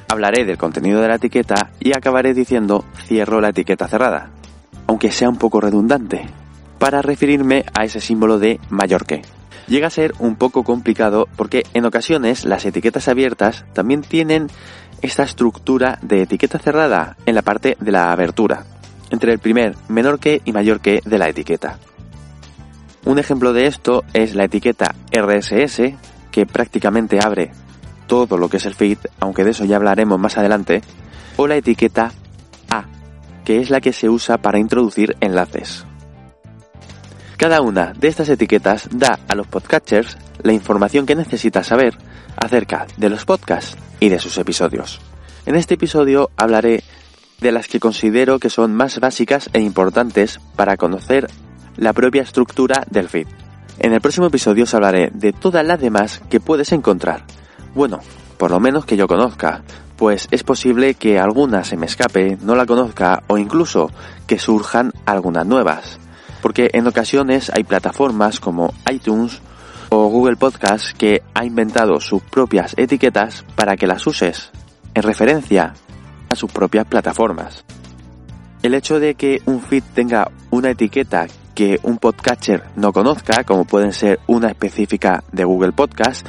hablaré 0.08 0.44
del 0.44 0.58
contenido 0.58 1.00
de 1.00 1.08
la 1.08 1.16
etiqueta 1.16 1.70
y 1.80 1.96
acabaré 1.96 2.34
diciendo 2.34 2.84
cierro 3.06 3.40
la 3.40 3.48
etiqueta 3.48 3.88
cerrada, 3.88 4.30
aunque 4.86 5.10
sea 5.10 5.28
un 5.28 5.38
poco 5.38 5.60
redundante, 5.60 6.26
para 6.78 7.02
referirme 7.02 7.64
a 7.78 7.84
ese 7.84 8.00
símbolo 8.00 8.38
de 8.38 8.60
mayor 8.68 9.06
que. 9.06 9.22
llega 9.68 9.86
a 9.86 9.90
ser 9.90 10.12
un 10.18 10.36
poco 10.36 10.64
complicado 10.64 11.28
porque 11.36 11.64
en 11.72 11.86
ocasiones 11.86 12.44
las 12.44 12.64
etiquetas 12.66 13.08
abiertas 13.08 13.64
también 13.72 14.02
tienen 14.02 14.48
esta 15.00 15.22
estructura 15.22 15.98
de 16.02 16.22
etiqueta 16.22 16.58
cerrada 16.58 17.16
en 17.26 17.34
la 17.34 17.42
parte 17.42 17.76
de 17.80 17.92
la 17.92 18.12
abertura, 18.12 18.64
entre 19.10 19.32
el 19.32 19.38
primer 19.38 19.76
menor 19.88 20.18
que 20.18 20.42
y 20.44 20.52
mayor 20.52 20.80
que 20.80 21.00
de 21.04 21.18
la 21.18 21.28
etiqueta. 21.28 21.78
Un 23.04 23.18
ejemplo 23.18 23.52
de 23.52 23.66
esto 23.66 24.04
es 24.12 24.34
la 24.34 24.44
etiqueta 24.44 24.94
RSS, 25.10 25.94
que 26.30 26.46
prácticamente 26.46 27.18
abre 27.20 27.50
todo 28.06 28.38
lo 28.38 28.48
que 28.48 28.58
es 28.58 28.66
el 28.66 28.74
feed, 28.74 28.98
aunque 29.18 29.44
de 29.44 29.50
eso 29.50 29.64
ya 29.64 29.76
hablaremos 29.76 30.18
más 30.20 30.38
adelante, 30.38 30.82
o 31.36 31.46
la 31.46 31.56
etiqueta 31.56 32.12
A, 32.70 32.84
que 33.44 33.60
es 33.60 33.70
la 33.70 33.80
que 33.80 33.92
se 33.92 34.08
usa 34.08 34.38
para 34.38 34.58
introducir 34.58 35.16
enlaces. 35.20 35.84
Cada 37.36 37.60
una 37.60 37.92
de 37.92 38.06
estas 38.06 38.28
etiquetas 38.28 38.88
da 38.92 39.18
a 39.28 39.34
los 39.34 39.48
podcatchers 39.48 40.16
la 40.42 40.52
información 40.52 41.06
que 41.06 41.16
necesita 41.16 41.64
saber 41.64 41.98
acerca 42.36 42.86
de 42.96 43.08
los 43.08 43.24
podcasts 43.24 43.76
y 43.98 44.10
de 44.10 44.20
sus 44.20 44.38
episodios. 44.38 45.00
En 45.44 45.56
este 45.56 45.74
episodio 45.74 46.30
hablaré 46.36 46.84
de 47.40 47.50
las 47.50 47.66
que 47.66 47.80
considero 47.80 48.38
que 48.38 48.48
son 48.48 48.74
más 48.74 49.00
básicas 49.00 49.50
e 49.52 49.60
importantes 49.60 50.38
para 50.54 50.76
conocer 50.76 51.28
la 51.76 51.92
propia 51.92 52.22
estructura 52.22 52.84
del 52.90 53.08
feed. 53.08 53.26
En 53.78 53.92
el 53.92 54.00
próximo 54.00 54.26
episodio 54.26 54.64
os 54.64 54.74
hablaré 54.74 55.10
de 55.14 55.32
todas 55.32 55.64
las 55.64 55.80
demás 55.80 56.22
que 56.28 56.40
puedes 56.40 56.72
encontrar. 56.72 57.24
Bueno, 57.74 58.00
por 58.38 58.50
lo 58.50 58.60
menos 58.60 58.84
que 58.84 58.96
yo 58.96 59.06
conozca, 59.06 59.62
pues 59.96 60.28
es 60.30 60.42
posible 60.42 60.94
que 60.94 61.18
alguna 61.18 61.64
se 61.64 61.76
me 61.76 61.86
escape, 61.86 62.38
no 62.42 62.54
la 62.54 62.66
conozca 62.66 63.22
o 63.28 63.38
incluso 63.38 63.90
que 64.26 64.38
surjan 64.38 64.92
algunas 65.06 65.46
nuevas 65.46 65.98
porque 66.42 66.70
en 66.74 66.86
ocasiones 66.86 67.50
hay 67.54 67.62
plataformas 67.62 68.40
como 68.40 68.74
iTunes 68.92 69.40
o 69.88 70.08
Google 70.08 70.36
Podcast 70.36 70.90
que 70.96 71.22
ha 71.34 71.44
inventado 71.44 72.00
sus 72.00 72.22
propias 72.22 72.74
etiquetas 72.76 73.44
para 73.54 73.76
que 73.76 73.86
las 73.86 74.06
uses 74.06 74.50
en 74.94 75.02
referencia 75.04 75.74
a 76.28 76.34
sus 76.34 76.50
propias 76.50 76.84
plataformas. 76.86 77.64
El 78.62 78.74
hecho 78.74 78.98
de 78.98 79.14
que 79.14 79.40
un 79.46 79.60
feed 79.60 79.84
tenga 79.94 80.30
una 80.50 80.70
etiqueta 80.70 81.26
que 81.54 81.78
un 81.82 81.98
podcatcher 81.98 82.64
no 82.76 82.92
conozca, 82.92 83.44
como 83.44 83.64
pueden 83.64 83.92
ser 83.92 84.20
una 84.26 84.48
específica 84.48 85.22
de 85.32 85.44
Google 85.44 85.72
Podcast, 85.72 86.26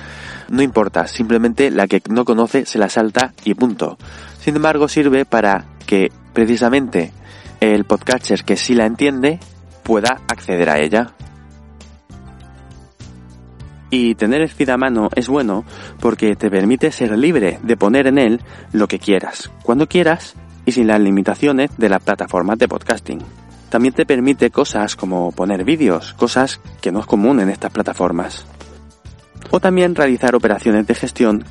no 0.49 0.61
importa, 0.61 1.07
simplemente 1.07 1.71
la 1.71 1.87
que 1.87 2.01
no 2.09 2.25
conoce 2.25 2.65
se 2.65 2.79
la 2.79 2.89
salta 2.89 3.33
y 3.43 3.53
punto. 3.53 3.97
Sin 4.39 4.55
embargo, 4.55 4.87
sirve 4.87 5.25
para 5.25 5.65
que 5.85 6.11
precisamente 6.33 7.11
el 7.59 7.85
podcatcher 7.85 8.43
que 8.43 8.57
sí 8.57 8.73
la 8.73 8.85
entiende 8.85 9.39
pueda 9.83 10.21
acceder 10.27 10.69
a 10.69 10.79
ella. 10.79 11.13
Y 13.89 14.15
tener 14.15 14.41
el 14.41 14.49
feed 14.49 14.75
mano 14.75 15.09
es 15.15 15.27
bueno 15.27 15.65
porque 15.99 16.35
te 16.35 16.49
permite 16.49 16.91
ser 16.91 17.17
libre 17.17 17.59
de 17.61 17.77
poner 17.77 18.07
en 18.07 18.17
él 18.17 18.41
lo 18.71 18.87
que 18.87 18.97
quieras, 18.97 19.51
cuando 19.61 19.87
quieras 19.87 20.35
y 20.65 20.71
sin 20.71 20.87
las 20.87 20.99
limitaciones 20.99 21.69
de 21.77 21.89
las 21.89 22.01
plataformas 22.01 22.57
de 22.57 22.67
podcasting. 22.67 23.42
También 23.73 23.95
te 23.95 24.05
permite 24.05 24.51
cosas 24.51 24.95
como 24.95 25.31
poner 25.31 25.63
vídeos, 25.63 26.13
cosas 26.13 26.61
que 26.79 26.91
no 26.91 26.99
es 26.99 27.07
común 27.07 27.39
en 27.39 27.49
estas 27.49 27.71
plataformas. 27.71 28.45
O 29.49 29.59
también 29.59 29.95
realizar 29.95 30.35
operaciones 30.35 30.85
de 30.85 30.93
gestión 30.93 31.43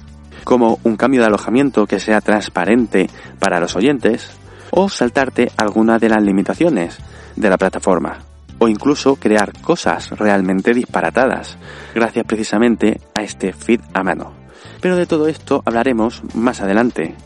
como 0.44 0.78
un 0.84 0.96
cambio 0.96 1.20
de 1.20 1.26
alojamiento 1.26 1.84
que 1.84 1.98
sea 1.98 2.20
transparente 2.20 3.10
para 3.40 3.58
los 3.58 3.74
oyentes 3.74 4.30
o 4.70 4.88
saltarte 4.88 5.50
alguna 5.56 5.98
de 5.98 6.10
las 6.10 6.22
limitaciones 6.22 6.98
de 7.34 7.50
la 7.50 7.58
plataforma 7.58 8.20
o 8.60 8.68
incluso 8.68 9.16
crear 9.16 9.52
cosas 9.60 10.10
realmente 10.10 10.72
disparatadas 10.74 11.58
gracias 11.92 12.24
precisamente 12.24 13.00
a 13.16 13.24
este 13.24 13.52
feed 13.52 13.80
a 13.94 14.04
mano. 14.04 14.32
Pero 14.80 14.94
de 14.94 15.06
todo 15.06 15.26
esto 15.26 15.60
hablaremos 15.64 16.22
más 16.34 16.60
adelante, 16.60 17.16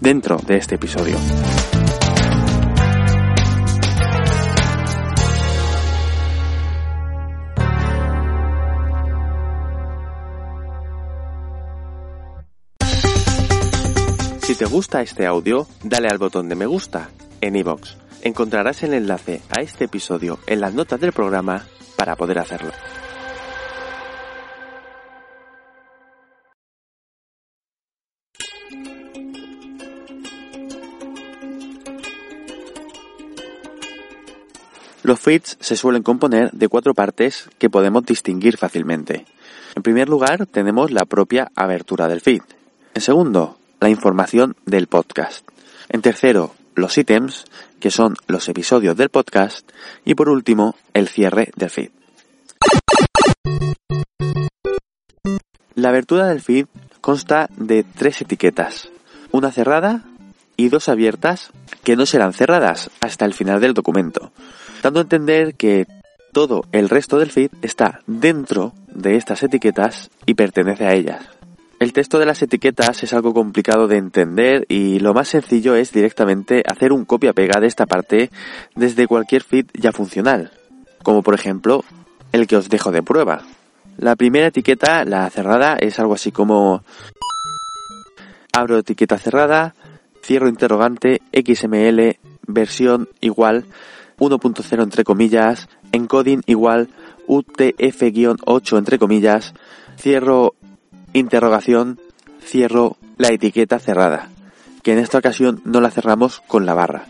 dentro 0.00 0.38
de 0.38 0.56
este 0.56 0.74
episodio. 0.74 1.14
Te 14.60 14.66
gusta 14.66 15.00
este 15.00 15.24
audio, 15.24 15.66
dale 15.82 16.08
al 16.08 16.18
botón 16.18 16.50
de 16.50 16.54
me 16.54 16.66
gusta 16.66 17.08
en 17.40 17.56
iVoox 17.56 17.96
encontrarás 18.20 18.82
el 18.82 18.92
enlace 18.92 19.40
a 19.48 19.62
este 19.62 19.84
episodio 19.86 20.38
en 20.46 20.60
las 20.60 20.74
notas 20.74 21.00
del 21.00 21.12
programa 21.14 21.64
para 21.96 22.14
poder 22.14 22.38
hacerlo. 22.38 22.70
Los 35.02 35.20
feeds 35.20 35.56
se 35.58 35.74
suelen 35.74 36.02
componer 36.02 36.50
de 36.50 36.68
cuatro 36.68 36.92
partes 36.92 37.48
que 37.58 37.70
podemos 37.70 38.04
distinguir 38.04 38.58
fácilmente. 38.58 39.24
En 39.74 39.82
primer 39.82 40.10
lugar, 40.10 40.44
tenemos 40.44 40.90
la 40.90 41.06
propia 41.06 41.50
abertura 41.54 42.08
del 42.08 42.20
feed. 42.20 42.42
En 42.92 43.00
segundo, 43.00 43.56
la 43.80 43.88
información 43.88 44.56
del 44.66 44.86
podcast. 44.86 45.46
En 45.88 46.02
tercero, 46.02 46.54
los 46.74 46.96
ítems, 46.96 47.44
que 47.80 47.90
son 47.90 48.14
los 48.26 48.48
episodios 48.48 48.96
del 48.96 49.08
podcast, 49.08 49.68
y 50.04 50.14
por 50.14 50.28
último, 50.28 50.76
el 50.94 51.08
cierre 51.08 51.50
del 51.56 51.70
feed. 51.70 51.90
La 55.74 55.88
abertura 55.88 56.26
del 56.26 56.42
feed 56.42 56.66
consta 57.00 57.48
de 57.56 57.84
tres 57.84 58.20
etiquetas, 58.20 58.90
una 59.32 59.50
cerrada 59.50 60.04
y 60.56 60.68
dos 60.68 60.88
abiertas 60.88 61.50
que 61.82 61.96
no 61.96 62.04
serán 62.04 62.34
cerradas 62.34 62.90
hasta 63.00 63.24
el 63.24 63.32
final 63.32 63.60
del 63.60 63.72
documento, 63.72 64.32
dando 64.82 65.00
a 65.00 65.02
entender 65.02 65.54
que 65.54 65.86
todo 66.32 66.64
el 66.72 66.90
resto 66.90 67.18
del 67.18 67.30
feed 67.30 67.50
está 67.62 68.00
dentro 68.06 68.74
de 68.88 69.16
estas 69.16 69.42
etiquetas 69.42 70.10
y 70.26 70.34
pertenece 70.34 70.84
a 70.84 70.92
ellas. 70.92 71.39
El 71.80 71.94
texto 71.94 72.18
de 72.18 72.26
las 72.26 72.42
etiquetas 72.42 73.02
es 73.02 73.14
algo 73.14 73.32
complicado 73.32 73.88
de 73.88 73.96
entender 73.96 74.66
y 74.68 74.98
lo 74.98 75.14
más 75.14 75.28
sencillo 75.28 75.74
es 75.74 75.92
directamente 75.92 76.62
hacer 76.70 76.92
un 76.92 77.06
copia-pega 77.06 77.58
de 77.58 77.68
esta 77.68 77.86
parte 77.86 78.30
desde 78.74 79.06
cualquier 79.06 79.42
feed 79.42 79.64
ya 79.72 79.90
funcional, 79.90 80.52
como 81.02 81.22
por 81.22 81.32
ejemplo 81.32 81.82
el 82.32 82.46
que 82.46 82.56
os 82.56 82.68
dejo 82.68 82.92
de 82.92 83.02
prueba. 83.02 83.44
La 83.96 84.14
primera 84.14 84.48
etiqueta, 84.48 85.06
la 85.06 85.30
cerrada, 85.30 85.76
es 85.80 85.98
algo 85.98 86.12
así 86.12 86.30
como 86.30 86.84
abro 88.52 88.76
etiqueta 88.76 89.16
cerrada, 89.16 89.74
cierro 90.22 90.50
interrogante, 90.50 91.22
XML, 91.32 92.18
versión 92.46 93.08
igual, 93.22 93.64
1.0 94.18 94.82
entre 94.82 95.02
comillas, 95.02 95.70
encoding 95.92 96.42
igual, 96.44 96.90
UTF-8 97.26 98.76
entre 98.76 98.98
comillas, 98.98 99.54
cierro 99.96 100.56
interrogación, 101.12 101.98
cierro 102.42 102.96
la 103.18 103.28
etiqueta 103.28 103.78
cerrada, 103.78 104.28
que 104.82 104.92
en 104.92 104.98
esta 104.98 105.18
ocasión 105.18 105.60
no 105.64 105.80
la 105.80 105.90
cerramos 105.90 106.40
con 106.46 106.66
la 106.66 106.74
barra. 106.74 107.06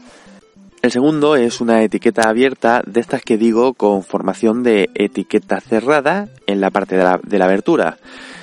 El 0.82 0.90
segundo 0.90 1.36
es 1.36 1.60
una 1.60 1.82
etiqueta 1.82 2.28
abierta 2.28 2.82
de 2.86 3.00
estas 3.00 3.22
que 3.22 3.36
digo 3.36 3.74
con 3.74 4.02
formación 4.02 4.62
de 4.62 4.88
etiqueta 4.94 5.60
cerrada 5.60 6.28
en 6.46 6.60
la 6.60 6.70
parte 6.70 6.96
de 6.96 7.04
la, 7.04 7.20
de 7.22 7.38
la 7.38 7.44
abertura. 7.44 7.98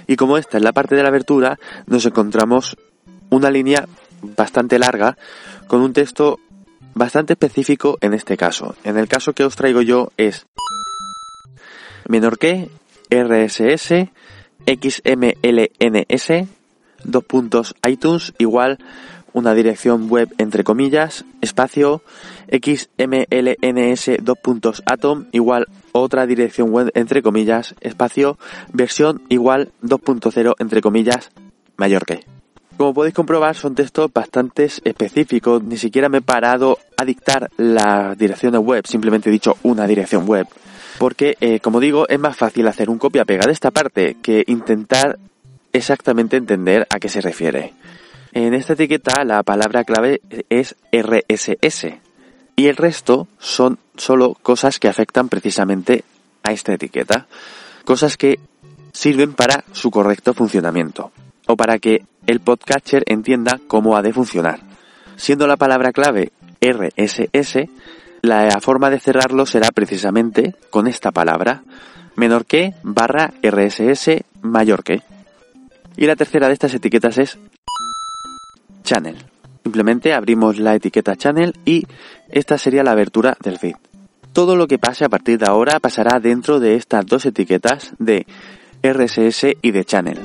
Y 0.06 0.18
como 0.18 0.38
esta 0.38 0.58
es 0.58 0.64
la 0.64 0.72
parte 0.72 0.96
de 0.96 1.02
la 1.02 1.10
abertura, 1.10 1.58
nos 1.88 2.06
encontramos 2.06 2.78
una 3.30 3.50
línea 3.50 3.88
bastante 4.22 4.78
larga 4.78 5.18
con 5.68 5.82
un 5.82 5.94
texto 5.94 6.40
bastante 6.94 7.34
específico 7.34 7.98
en 8.02 8.14
este 8.14 8.38
caso. 8.38 8.76
En 8.84 8.98
el 8.98 9.08
caso 9.08 9.34
que 9.34 9.44
os 9.44 9.56
traigo 9.56 9.82
yo 9.82 10.12
es 10.18 10.46
menor 12.08 12.38
que 12.38 12.70
RSS 13.10 14.10
xmlns, 14.68 16.48
dos 17.04 17.76
iTunes 17.88 18.34
igual 18.38 18.78
una 19.34 19.54
dirección 19.54 20.10
web 20.10 20.34
entre 20.38 20.64
comillas, 20.64 21.26
espacio 21.42 22.02
xmlns 22.52 24.12
dos 24.22 24.84
atom 24.86 25.26
igual 25.32 25.68
otra 25.92 26.26
dirección 26.26 26.72
web 26.72 26.92
entre 26.96 27.22
comillas, 27.22 27.76
espacio 27.82 28.38
versión 28.74 29.22
igual 29.30 29.72
2.0 29.84 30.56
entre 30.60 30.82
comillas, 30.82 31.32
mayor 31.78 32.06
que. 32.06 32.26
Como 32.78 32.94
podéis 32.94 33.16
comprobar 33.16 33.56
son 33.56 33.74
textos 33.74 34.12
bastante 34.14 34.66
específicos, 34.66 35.64
ni 35.64 35.78
siquiera 35.78 36.10
me 36.10 36.20
he 36.20 36.22
parado 36.22 36.78
a 36.96 37.06
dictar 37.06 37.50
la 37.58 38.16
dirección 38.16 38.56
web, 38.58 38.86
simplemente 38.86 39.30
he 39.30 39.32
dicho 39.32 39.58
una 39.64 39.88
dirección 39.88 40.28
web 40.28 40.48
porque, 40.98 41.38
eh, 41.42 41.60
como 41.60 41.80
digo, 41.80 42.08
es 42.08 42.20
más 42.20 42.36
fácil 42.36 42.68
hacer 42.68 42.90
un 42.90 42.98
copia-pega 42.98 43.46
de 43.46 43.52
esta 43.52 43.72
parte 43.72 44.18
que 44.22 44.44
intentar 44.48 45.20
exactamente 45.74 46.38
entender 46.38 46.88
a 46.90 47.00
qué 47.00 47.10
se 47.10 47.22
refiere. 47.22 47.74
En 48.34 48.54
esta 48.54 48.74
etiqueta 48.74 49.24
la 49.24 49.44
palabra 49.44 49.84
clave 49.84 50.22
es 50.50 50.76
RSS 50.92 52.00
y 52.56 52.68
el 52.68 52.76
resto 52.76 53.28
son 53.40 53.80
solo 53.96 54.36
cosas 54.42 54.80
que 54.80 54.88
afectan 54.88 55.30
precisamente 55.30 56.04
a 56.44 56.52
esta 56.52 56.74
etiqueta. 56.74 57.28
Cosas 57.86 58.18
que 58.18 58.40
sirven 58.92 59.34
para 59.34 59.64
su 59.72 59.92
correcto 59.92 60.34
funcionamiento 60.34 61.12
o 61.46 61.56
para 61.56 61.80
que 61.80 62.04
el 62.26 62.40
podcatcher 62.40 63.04
entienda 63.06 63.60
cómo 63.68 63.96
ha 63.96 64.02
de 64.02 64.14
funcionar. 64.14 64.60
Siendo 65.16 65.48
la 65.48 65.58
palabra 65.58 65.92
clave 65.92 66.32
RSS, 66.62 67.70
la 68.28 68.60
forma 68.62 68.90
de 68.90 69.00
cerrarlo 69.00 69.46
será 69.46 69.70
precisamente 69.72 70.56
con 70.70 70.88
esta 70.88 71.12
palabra, 71.12 71.64
menor 72.16 72.46
que 72.46 72.74
barra 72.84 73.34
RSS 73.42 74.24
mayor 74.42 74.84
que. 74.84 75.02
Y 75.96 76.06
la 76.06 76.16
tercera 76.16 76.48
de 76.48 76.54
estas 76.54 76.74
etiquetas 76.74 77.18
es 77.18 77.38
channel. 78.84 79.18
Simplemente 79.64 80.14
abrimos 80.14 80.60
la 80.60 80.76
etiqueta 80.76 81.16
channel 81.16 81.54
y 81.66 81.86
esta 82.30 82.58
sería 82.58 82.84
la 82.84 82.92
abertura 82.92 83.36
del 83.44 83.58
feed. 83.58 83.76
Todo 84.32 84.56
lo 84.56 84.68
que 84.68 84.78
pase 84.78 85.04
a 85.04 85.10
partir 85.10 85.40
de 85.40 85.48
ahora 85.48 85.80
pasará 85.80 86.20
dentro 86.20 86.60
de 86.60 86.76
estas 86.76 87.06
dos 87.06 87.26
etiquetas 87.26 87.94
de 87.98 88.26
RSS 88.84 89.58
y 89.62 89.72
de 89.72 89.84
channel. 89.84 90.20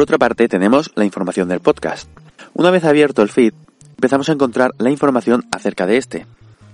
Por 0.00 0.04
otra 0.04 0.16
parte, 0.16 0.48
tenemos 0.48 0.90
la 0.94 1.04
información 1.04 1.46
del 1.50 1.60
podcast. 1.60 2.08
Una 2.54 2.70
vez 2.70 2.84
abierto 2.84 3.20
el 3.20 3.28
feed, 3.28 3.52
empezamos 3.96 4.30
a 4.30 4.32
encontrar 4.32 4.70
la 4.78 4.88
información 4.88 5.44
acerca 5.52 5.84
de 5.84 5.98
este, 5.98 6.26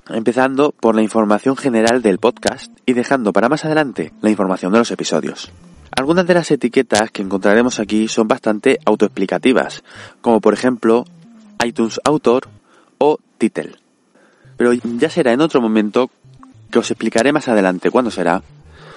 empezando 0.09 0.71
por 0.71 0.95
la 0.95 1.02
información 1.02 1.56
general 1.56 2.02
del 2.02 2.21
podcast 2.21 2.71
y 2.87 2.92
dejando 2.92 3.33
para 3.33 3.49
más 3.49 3.64
adelante 3.64 4.12
la 4.23 4.30
información 4.30 4.71
de 4.71 4.78
los 4.78 4.92
episodios. 4.92 5.50
Algunas 5.90 6.25
de 6.28 6.35
las 6.35 6.52
etiquetas 6.52 7.11
que 7.11 7.23
encontraremos 7.23 7.80
aquí 7.80 8.06
son 8.06 8.28
bastante 8.28 8.78
autoexplicativas, 8.85 9.83
como 10.21 10.40
por 10.40 10.54
ejemplo 10.54 11.04
iTunes 11.64 12.00
Author 12.04 12.47
o 12.99 13.18
Title. 13.38 13.75
Pero 14.56 14.73
ya 14.73 15.11
será 15.11 15.33
en 15.33 15.40
otro 15.40 15.61
momento 15.61 16.11
que 16.71 16.78
os 16.78 16.92
explicaré 16.92 17.33
más 17.33 17.49
adelante 17.49 17.90
cuándo 17.90 18.12
será, 18.12 18.45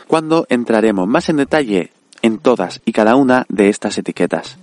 cuando 0.05 0.45
entraremos 0.50 1.07
más 1.07 1.29
en 1.29 1.38
detalle 1.38 1.93
en 2.21 2.38
todas 2.38 2.81
y 2.85 2.91
cada 2.91 3.15
una 3.15 3.45
de 3.49 3.69
estas 3.69 3.97
etiquetas. 3.97 4.57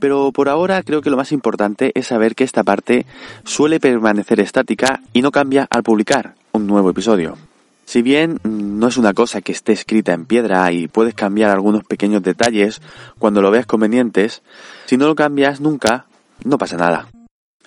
Pero 0.00 0.32
por 0.32 0.48
ahora 0.48 0.82
creo 0.82 1.00
que 1.00 1.10
lo 1.10 1.16
más 1.16 1.32
importante 1.32 1.92
es 1.94 2.08
saber 2.08 2.34
que 2.34 2.44
esta 2.44 2.64
parte 2.64 3.06
suele 3.44 3.78
permanecer 3.78 4.40
estática 4.40 5.00
y 5.12 5.22
no 5.22 5.30
cambia 5.30 5.66
al 5.70 5.82
publicar 5.82 6.34
un 6.52 6.66
nuevo 6.66 6.90
episodio. 6.90 7.36
Si 7.84 8.02
bien 8.02 8.40
no 8.44 8.88
es 8.88 8.96
una 8.96 9.12
cosa 9.12 9.42
que 9.42 9.52
esté 9.52 9.72
escrita 9.72 10.12
en 10.12 10.24
piedra 10.24 10.72
y 10.72 10.88
puedes 10.88 11.14
cambiar 11.14 11.50
algunos 11.50 11.84
pequeños 11.84 12.22
detalles 12.22 12.80
cuando 13.18 13.42
lo 13.42 13.50
veas 13.50 13.66
convenientes, 13.66 14.42
si 14.86 14.96
no 14.96 15.06
lo 15.06 15.14
cambias 15.14 15.60
nunca, 15.60 16.06
no 16.44 16.58
pasa 16.58 16.76
nada. 16.76 17.08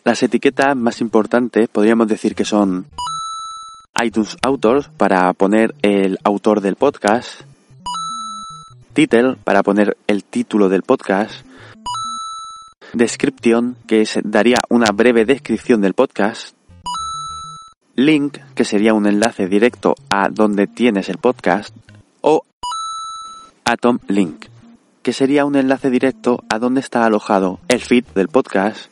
Las 0.04 0.22
etiquetas 0.24 0.76
más 0.76 1.02
importantes 1.02 1.68
podríamos 1.68 2.08
decir 2.08 2.36
que 2.36 2.46
son 2.46 2.86
iTunes 4.04 4.38
Authors 4.42 4.90
para 4.98 5.32
poner 5.34 5.74
el 5.82 6.20
autor 6.24 6.62
del 6.62 6.76
podcast, 6.76 7.42
title 8.96 9.36
para 9.44 9.62
poner 9.62 9.98
el 10.08 10.24
título 10.24 10.70
del 10.70 10.82
podcast, 10.82 11.46
description 12.94 13.76
que 13.88 14.08
daría 14.24 14.58
una 14.70 14.92
breve 14.94 15.26
descripción 15.26 15.82
del 15.82 15.94
podcast, 15.94 16.56
link 17.96 18.38
que 18.56 18.64
sería 18.64 18.94
un 18.94 19.06
enlace 19.06 19.48
directo 19.48 19.96
a 20.10 20.30
donde 20.30 20.68
tienes 20.68 21.10
el 21.10 21.18
podcast. 21.18 21.76
O 22.22 22.44
atom 23.66 24.00
link 24.08 24.46
que 25.04 25.12
sería 25.12 25.46
un 25.46 25.58
enlace 25.58 25.90
directo 25.90 26.44
a 26.50 26.58
donde 26.58 26.80
está 26.80 27.06
alojado 27.06 27.60
el 27.68 27.82
feed 27.82 28.06
del 28.16 28.30
podcast. 28.30 28.90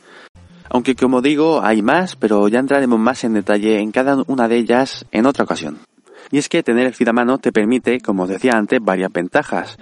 Aunque 0.69 0.95
como 0.95 1.21
digo 1.21 1.63
hay 1.63 1.81
más, 1.81 2.17
pero 2.17 2.49
ya 2.49 2.59
entraremos 2.59 2.99
más 2.99 3.23
en 3.23 3.35
detalle 3.35 3.79
en 3.79 3.91
cada 3.91 4.21
una 4.27 4.49
de 4.49 4.57
ellas 4.57 5.05
en 5.11 5.25
otra 5.25 5.45
ocasión. 5.45 5.79
Y 6.31 6.37
es 6.37 6.49
que 6.49 6.63
tener 6.63 6.87
el 6.87 6.93
feed 6.93 7.09
a 7.09 7.13
mano 7.13 7.37
te 7.37 7.51
permite, 7.51 7.99
como 7.99 8.23
os 8.23 8.29
decía 8.29 8.53
antes, 8.53 8.79
varias 8.81 9.11
ventajas. 9.11 9.77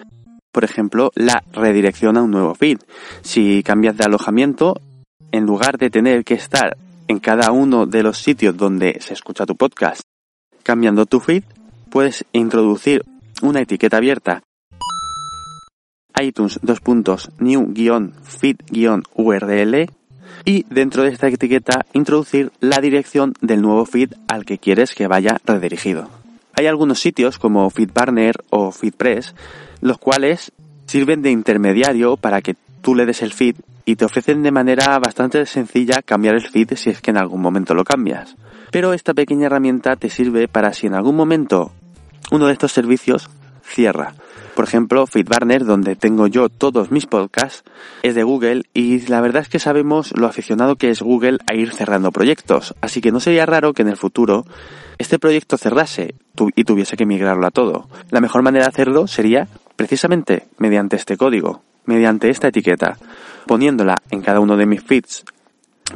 Por 0.52 0.64
ejemplo, 0.64 1.12
la 1.16 1.44
redirección 1.54 2.18
a 2.18 2.24
un 2.24 2.32
nuevo 2.32 2.56
feed. 2.56 2.80
Si 3.22 3.64
cambias 3.64 3.98
de 3.98 4.04
alojamiento, 4.04 4.76
en 5.32 5.46
lugar 5.46 5.78
de 5.78 5.90
tener 5.90 6.24
que 6.24 6.34
estar 6.34 6.78
en 7.08 7.20
cada 7.20 7.52
uno 7.52 7.86
de 7.86 8.04
los 8.04 8.18
sitios 8.18 8.58
donde 8.58 8.98
se 9.02 9.14
escucha 9.14 9.46
tu 9.46 9.56
podcast, 9.56 10.02
cambiando 10.64 11.06
tu 11.06 11.20
feed, 11.20 11.44
puedes 11.90 12.26
introducir 12.34 13.04
una 13.42 13.62
etiqueta 13.62 13.98
abierta 13.98 14.44
iTunes 16.22 16.60
new-feed-url 17.40 17.82
y 20.46 20.66
dentro 20.70 21.04
de 21.04 21.10
esta 21.10 21.28
etiqueta 21.28 21.86
introducir 21.94 22.52
la 22.60 22.80
dirección 22.80 23.34
del 23.42 23.62
nuevo 23.62 23.86
feed 23.86 24.14
al 24.28 24.46
que 24.46 24.58
quieres 24.58 24.96
que 24.96 25.08
vaya 25.08 25.38
redirigido. 25.46 26.21
Hay 26.62 26.68
algunos 26.68 27.00
sitios 27.00 27.40
como 27.40 27.68
FeedBurner 27.72 28.36
o 28.52 28.72
FeedPress, 28.72 29.34
los 29.82 29.98
cuales 29.98 30.52
sirven 30.86 31.24
de 31.24 31.32
intermediario 31.32 32.18
para 32.18 32.44
que 32.44 32.56
tú 32.84 32.94
le 32.94 33.08
des 33.08 33.24
el 33.24 33.34
feed 33.34 33.56
y 33.84 33.96
te 33.96 34.06
ofrecen 34.06 34.44
de 34.44 34.52
manera 34.52 35.00
bastante 35.00 35.44
sencilla 35.48 36.04
cambiar 36.04 36.36
el 36.36 36.48
feed 36.48 36.76
si 36.76 36.92
es 36.92 37.02
que 37.02 37.10
en 37.10 37.18
algún 37.18 37.42
momento 37.42 37.74
lo 37.74 37.84
cambias. 37.84 38.36
Pero 38.70 38.94
esta 38.94 39.16
pequeña 39.16 39.48
herramienta 39.48 39.96
te 39.96 40.12
sirve 40.12 40.48
para 40.48 40.72
si 40.74 40.86
en 40.86 40.94
algún 40.94 41.16
momento 41.16 41.72
uno 42.30 42.46
de 42.46 42.54
estos 42.54 42.72
servicios 42.72 43.28
cierra 43.64 44.14
por 44.56 44.66
ejemplo, 44.66 45.08
FeedBurner, 45.08 45.66
donde 45.66 45.96
tengo 45.96 46.28
yo 46.28 46.50
todos 46.50 46.92
mis 46.92 47.06
podcasts, 47.06 47.64
es 48.04 48.16
de 48.16 48.24
Google 48.24 48.64
y 48.74 49.00
la 49.08 49.22
verdad 49.22 49.44
es 49.44 49.50
que 49.50 49.60
sabemos 49.60 50.14
lo 50.18 50.28
aficionado 50.28 50.76
que 50.76 50.90
es 50.90 51.02
Google 51.02 51.40
a 51.48 51.56
ir 51.56 51.72
cerrando 51.72 52.12
proyectos, 52.12 52.76
así 52.82 53.02
que 53.02 53.12
no 53.12 53.20
sería 53.20 53.46
raro 53.46 53.74
que 53.74 53.82
en 53.82 53.88
el 53.88 53.98
futuro 53.98 54.46
este 54.98 55.20
proyecto 55.20 55.58
cerrase 55.58 56.16
y 56.56 56.64
tuviese 56.64 56.98
que 56.98 57.06
migrarlo 57.06 57.46
a 57.46 57.52
todo. 57.52 57.88
La 58.10 58.22
mejor 58.22 58.42
manera 58.42 58.66
de 58.66 58.70
hacerlo 58.70 59.08
sería 59.08 59.48
precisamente 59.76 60.48
mediante 60.58 60.96
este 60.96 61.18
código, 61.18 61.62
mediante 61.86 62.30
esta 62.30 62.48
etiqueta, 62.48 62.98
poniéndola 63.48 63.98
en 64.10 64.22
cada 64.22 64.40
uno 64.40 64.58
de 64.58 64.66
mis 64.66 64.84
feeds 64.84 65.26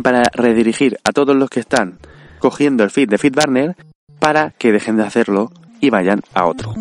para 0.01 0.23
redirigir 0.33 0.97
a 1.03 1.11
todos 1.11 1.35
los 1.35 1.49
que 1.49 1.59
están 1.59 1.99
cogiendo 2.39 2.83
el 2.83 2.91
feed 2.91 3.09
de 3.09 3.17
FeedBurner 3.17 3.75
para 4.19 4.51
que 4.51 4.71
dejen 4.71 4.97
de 4.97 5.03
hacerlo 5.03 5.51
y 5.79 5.89
vayan 5.89 6.21
a 6.33 6.45
otro. 6.45 6.73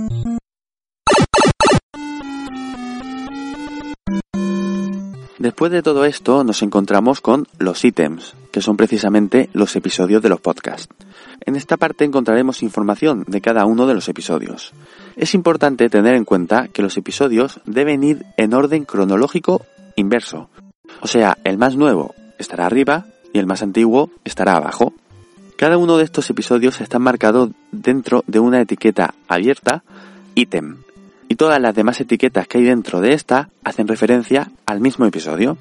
Después 5.38 5.72
de 5.72 5.82
todo 5.82 6.04
esto 6.04 6.44
nos 6.44 6.62
encontramos 6.62 7.20
con 7.20 7.46
los 7.58 7.84
ítems, 7.84 8.34
que 8.52 8.60
son 8.60 8.76
precisamente 8.76 9.50
los 9.52 9.74
episodios 9.74 10.22
de 10.22 10.28
los 10.28 10.40
podcasts. 10.40 10.88
En 11.40 11.56
esta 11.56 11.76
parte 11.76 12.04
encontraremos 12.04 12.62
información 12.62 13.24
de 13.26 13.40
cada 13.40 13.66
uno 13.66 13.86
de 13.86 13.94
los 13.94 14.08
episodios. 14.08 14.72
Es 15.16 15.34
importante 15.34 15.90
tener 15.90 16.14
en 16.14 16.24
cuenta 16.24 16.68
que 16.68 16.82
los 16.82 16.96
episodios 16.96 17.60
deben 17.66 18.04
ir 18.04 18.24
en 18.36 18.54
orden 18.54 18.84
cronológico 18.84 19.66
inverso. 19.96 20.48
O 21.00 21.08
sea, 21.08 21.36
el 21.42 21.58
más 21.58 21.74
nuevo 21.74 22.14
estará 22.38 22.66
arriba 22.66 23.06
y 23.32 23.40
el 23.40 23.46
más 23.46 23.62
antiguo 23.62 24.10
estará 24.24 24.54
abajo. 24.54 24.94
Cada 25.56 25.78
uno 25.78 25.96
de 25.96 26.04
estos 26.04 26.30
episodios 26.30 26.80
está 26.80 26.98
marcado 27.00 27.50
dentro 27.72 28.22
de 28.28 28.38
una 28.38 28.60
etiqueta 28.60 29.14
abierta, 29.28 29.82
ítem, 30.34 30.78
y 31.28 31.36
todas 31.36 31.60
las 31.60 31.74
demás 31.74 32.00
etiquetas 32.00 32.46
que 32.48 32.58
hay 32.58 32.64
dentro 32.64 33.00
de 33.00 33.12
esta 33.12 33.48
hacen 33.62 33.88
referencia 33.88 34.50
al 34.66 34.80
mismo 34.80 35.06
episodio. 35.06 35.56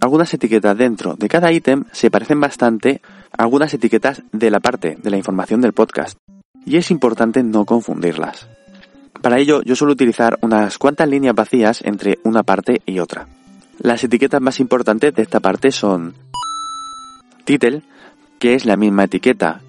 Algunas 0.00 0.32
etiquetas 0.32 0.76
dentro 0.76 1.14
de 1.14 1.28
cada 1.28 1.52
ítem 1.52 1.84
se 1.92 2.10
parecen 2.10 2.40
bastante 2.40 3.00
a 3.36 3.42
algunas 3.42 3.72
etiquetas 3.74 4.22
de 4.32 4.50
la 4.50 4.60
parte 4.60 4.96
de 5.02 5.10
la 5.10 5.16
información 5.16 5.60
del 5.60 5.72
podcast 5.72 6.18
y 6.64 6.76
es 6.76 6.90
importante 6.90 7.42
no 7.42 7.64
confundirlas. 7.64 8.48
Para 9.22 9.38
ello 9.38 9.62
yo 9.62 9.74
suelo 9.74 9.92
utilizar 9.92 10.38
unas 10.42 10.78
cuantas 10.78 11.08
líneas 11.08 11.34
vacías 11.34 11.82
entre 11.84 12.18
una 12.24 12.42
parte 12.42 12.82
y 12.86 13.00
otra. 13.00 13.26
Las 13.78 14.04
etiquetas 14.04 14.40
más 14.40 14.60
importantes 14.60 15.14
de 15.14 15.22
esta 15.22 15.40
parte 15.40 15.70
son 15.72 16.14
title, 17.44 17.82
que 18.38 18.54
es 18.54 18.66
la 18.66 18.76
misma 18.76 19.04
etiqueta 19.04 19.62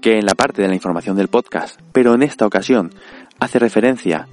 que 0.00 0.18
en 0.18 0.26
la 0.26 0.34
parte 0.34 0.62
de 0.62 0.68
la 0.68 0.74
información 0.74 1.16
del 1.16 1.28
podcast, 1.28 1.80
pero 1.92 2.14
en 2.14 2.22
esta 2.22 2.46
ocasión 2.46 2.90
hace 3.40 3.58
referencia 3.58 4.28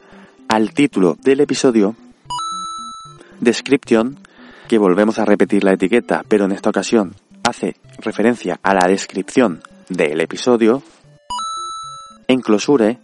al 0.47 0.73
título 0.73 1.17
del 1.21 1.41
episodio, 1.41 1.95
description, 3.39 4.17
que 4.67 4.77
volvemos 4.77 5.19
a 5.19 5.25
repetir 5.25 5.63
la 5.63 5.73
etiqueta, 5.73 6.23
pero 6.27 6.45
en 6.45 6.51
esta 6.51 6.69
ocasión 6.69 7.15
hace 7.43 7.75
referencia 7.99 8.59
a 8.63 8.73
la 8.73 8.87
descripción 8.87 9.61
del 9.89 10.21
episodio, 10.21 10.83
enclosure, 12.27 12.99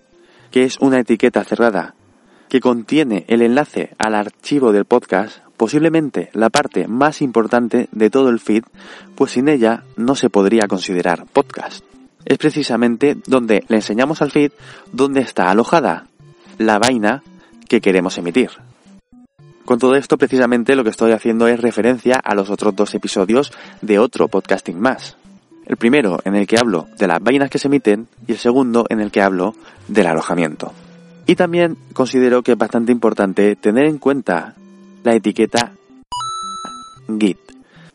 que 0.50 0.64
es 0.64 0.78
una 0.80 1.00
etiqueta 1.00 1.44
cerrada 1.44 1.96
que 2.50 2.60
contiene 2.60 3.26
el 3.28 3.42
enlace 3.42 3.92
al 3.98 4.14
archivo 4.14 4.72
del 4.72 4.86
podcast, 4.86 5.40
posiblemente 5.56 6.30
la 6.34 6.50
parte 6.50 6.88
más 6.88 7.22
importante 7.22 7.88
de 7.92 8.10
todo 8.10 8.30
el 8.30 8.40
feed, 8.40 8.64
pues 9.16 9.32
sin 9.32 9.48
ella 9.48 9.84
no 9.96 10.16
se 10.16 10.30
podría 10.30 10.68
considerar 10.68 11.26
podcast 11.32 11.91
es 12.26 12.38
precisamente 12.38 13.18
donde 13.28 13.64
le 13.68 13.78
enseñamos 13.78 14.22
al 14.22 14.32
feed 14.32 14.52
dónde 14.92 15.22
está 15.22 15.50
alojada 15.50 16.08
la 16.58 16.80
vaina 16.80 17.24
que 17.68 17.82
queremos 17.82 18.18
emitir. 18.18 18.50
Con 19.66 19.80
todo 19.80 19.96
esto, 19.96 20.18
precisamente 20.18 20.76
lo 20.76 20.84
que 20.84 20.90
estoy 20.90 21.12
haciendo 21.12 21.48
es 21.48 21.60
referencia 21.60 22.16
a 22.16 22.36
los 22.36 22.50
otros 22.50 22.76
dos 22.76 22.94
episodios 22.96 23.52
de 23.82 24.00
otro 24.00 24.28
podcasting 24.28 24.80
más. 24.80 25.18
El 25.66 25.78
primero 25.78 26.20
en 26.26 26.36
el 26.36 26.48
que 26.48 26.58
hablo 26.58 26.88
de 26.98 27.08
las 27.08 27.22
vainas 27.22 27.50
que 27.50 27.60
se 27.60 27.68
emiten 27.68 28.08
y 28.28 28.34
el 28.34 28.38
segundo 28.38 28.86
en 28.90 29.00
el 29.00 29.12
que 29.12 29.22
hablo 29.22 29.56
del 29.88 30.08
alojamiento. 30.08 30.74
Y 31.28 31.36
también 31.36 31.78
considero 31.94 32.42
que 32.42 32.54
es 32.54 32.58
bastante 32.58 32.92
importante 32.92 33.56
tener 33.56 33.86
en 33.86 34.00
cuenta 34.00 34.56
la 35.04 35.16
etiqueta 35.16 35.72
GIT. 37.08 37.38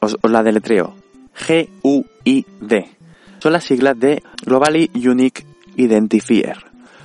Os, 0.00 0.16
os 0.22 0.30
la 0.30 0.42
deletreo. 0.42 0.94
G-U-I-D. 1.36 2.95
Son 3.38 3.52
las 3.52 3.64
siglas 3.64 3.98
de 3.98 4.22
Globally 4.44 4.90
Unique 4.94 5.44
Identifier. 5.76 6.56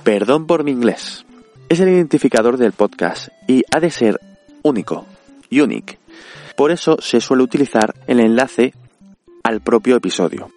Perdón 0.02 0.46
por 0.46 0.64
mi 0.64 0.72
inglés. 0.72 1.24
Es 1.68 1.80
el 1.80 1.88
identificador 1.88 2.56
del 2.56 2.72
podcast 2.72 3.28
y 3.46 3.62
ha 3.70 3.80
de 3.80 3.90
ser 3.90 4.20
único. 4.62 5.06
Unique. 5.50 5.98
Por 6.56 6.70
eso 6.70 6.96
se 7.00 7.20
suele 7.20 7.42
utilizar 7.42 7.94
el 8.06 8.20
enlace 8.20 8.74
al 9.42 9.60
propio 9.60 9.96
episodio. 9.96 10.50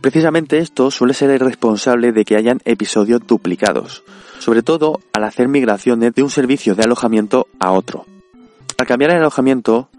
Precisamente 0.00 0.58
esto 0.58 0.90
suele 0.90 1.12
ser 1.12 1.30
el 1.30 1.40
responsable 1.40 2.12
de 2.12 2.24
que 2.24 2.36
hayan 2.36 2.60
episodios 2.64 3.26
duplicados, 3.26 4.02
sobre 4.38 4.62
todo 4.62 5.00
al 5.12 5.24
hacer 5.24 5.48
migraciones 5.48 6.14
de 6.14 6.22
un 6.22 6.30
servicio 6.30 6.74
de 6.74 6.84
alojamiento 6.84 7.48
a 7.58 7.72
otro. 7.72 8.06
Al 8.78 8.86
cambiar 8.86 9.10
el 9.10 9.18
alojamiento, 9.18 9.90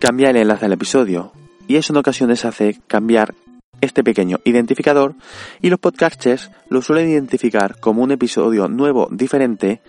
cambia 0.00 0.30
el 0.30 0.36
enlace 0.36 0.66
al 0.66 0.72
episodio, 0.72 1.32
y 1.68 1.76
eso 1.76 1.92
en 1.92 1.98
ocasiones 1.98 2.44
hace 2.44 2.80
cambiar 2.88 3.34
este 3.84 4.02
pequeño 4.02 4.38
identificador 4.44 5.14
y 5.60 5.70
los 5.70 5.78
podcasters 5.78 6.50
lo 6.68 6.82
suelen 6.82 7.10
identificar 7.10 7.78
como 7.78 8.02
un 8.02 8.12
episodio 8.12 8.68
nuevo 8.68 9.08
diferente, 9.10 9.80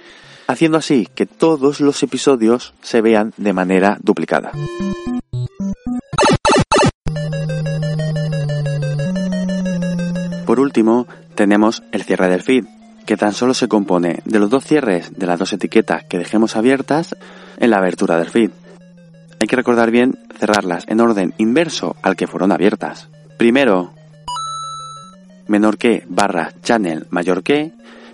haciendo 0.47 0.77
así 0.77 1.07
que 1.13 1.25
todos 1.25 1.81
los 1.81 2.01
episodios 2.03 2.73
se 2.81 3.01
vean 3.01 3.33
de 3.37 3.53
manera 3.53 3.97
duplicada. 4.01 4.51
Por 10.45 10.59
último, 10.59 11.07
tenemos 11.33 11.83
el 11.91 12.03
cierre 12.03 12.29
del 12.29 12.43
feed, 12.43 12.65
que 13.05 13.17
tan 13.17 13.33
solo 13.33 13.53
se 13.53 13.67
compone 13.67 14.21
de 14.25 14.39
los 14.39 14.49
dos 14.49 14.63
cierres 14.63 15.11
de 15.17 15.25
las 15.25 15.39
dos 15.39 15.53
etiquetas 15.53 16.03
que 16.05 16.17
dejemos 16.17 16.55
abiertas 16.55 17.15
en 17.57 17.71
la 17.71 17.77
abertura 17.77 18.17
del 18.17 18.29
feed. 18.29 18.51
Hay 19.39 19.47
que 19.47 19.55
recordar 19.55 19.91
bien 19.91 20.17
cerrarlas 20.37 20.85
en 20.87 21.01
orden 21.01 21.33
inverso 21.37 21.95
al 22.01 22.15
que 22.15 22.27
fueron 22.27 22.51
abiertas. 22.51 23.09
Primero, 23.37 23.93
menor 25.47 25.77
que 25.77 26.03
barra 26.07 26.53
channel 26.63 27.05
mayor 27.09 27.43
que 27.43 27.71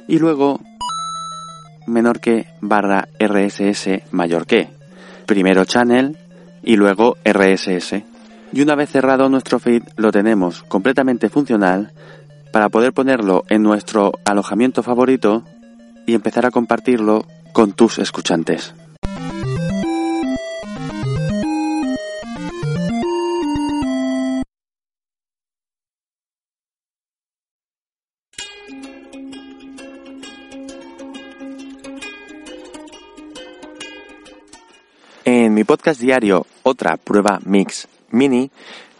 y 0.08 0.18
luego 0.18 0.60
menor 1.86 2.20
que 2.20 2.48
barra 2.60 3.08
RSS 3.20 4.12
mayor 4.12 4.46
que. 4.48 4.70
Primero 5.26 5.66
channel 5.66 6.18
y 6.64 6.76
luego 6.76 7.18
RSS. 7.24 8.04
Y 8.52 8.62
una 8.62 8.76
vez 8.76 8.90
cerrado 8.90 9.30
nuestro 9.30 9.60
feed 9.60 9.84
lo 9.96 10.12
tenemos 10.12 10.64
completamente 10.64 11.30
funcional 11.30 11.92
para 12.52 12.70
poder 12.70 12.92
ponerlo 12.92 13.46
en 13.48 13.64
nuestro 13.64 14.14
alojamiento 14.26 14.84
favorito 14.84 15.46
y 16.06 16.16
empezar 16.16 16.46
a 16.46 16.52
compartirlo 16.52 17.26
con 17.54 17.74
tus 17.74 18.00
escuchantes. 18.00 18.74
Podcast 35.72 36.02
diario 36.02 36.46
Otra 36.64 36.98
Prueba 36.98 37.40
Mix 37.46 37.88
Mini, 38.10 38.52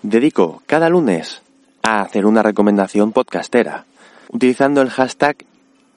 dedico 0.04 0.64
cada 0.68 0.88
lunes 0.88 1.42
a 1.84 2.00
hacer 2.00 2.26
una 2.26 2.44
recomendación 2.44 3.12
podcastera, 3.12 3.84
utilizando 4.30 4.82
el 4.82 4.90
hashtag 4.90 5.44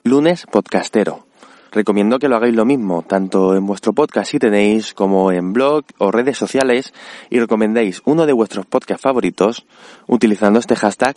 lunes 0.03 0.45
podcastero. 0.45 1.27
Recomiendo 1.71 2.19
que 2.19 2.27
lo 2.27 2.35
hagáis 2.35 2.53
lo 2.55 2.65
mismo, 2.65 3.03
tanto 3.03 3.55
en 3.55 3.65
vuestro 3.65 3.93
podcast 3.93 4.31
si 4.31 4.37
tenéis, 4.37 4.93
como 4.93 5.31
en 5.31 5.53
blog 5.53 5.85
o 5.97 6.11
redes 6.11 6.37
sociales, 6.37 6.93
y 7.29 7.39
recomendéis 7.39 8.01
uno 8.03 8.25
de 8.25 8.33
vuestros 8.33 8.65
podcasts 8.65 9.03
favoritos 9.03 9.65
utilizando 10.07 10.59
este 10.59 10.75
hashtag 10.75 11.15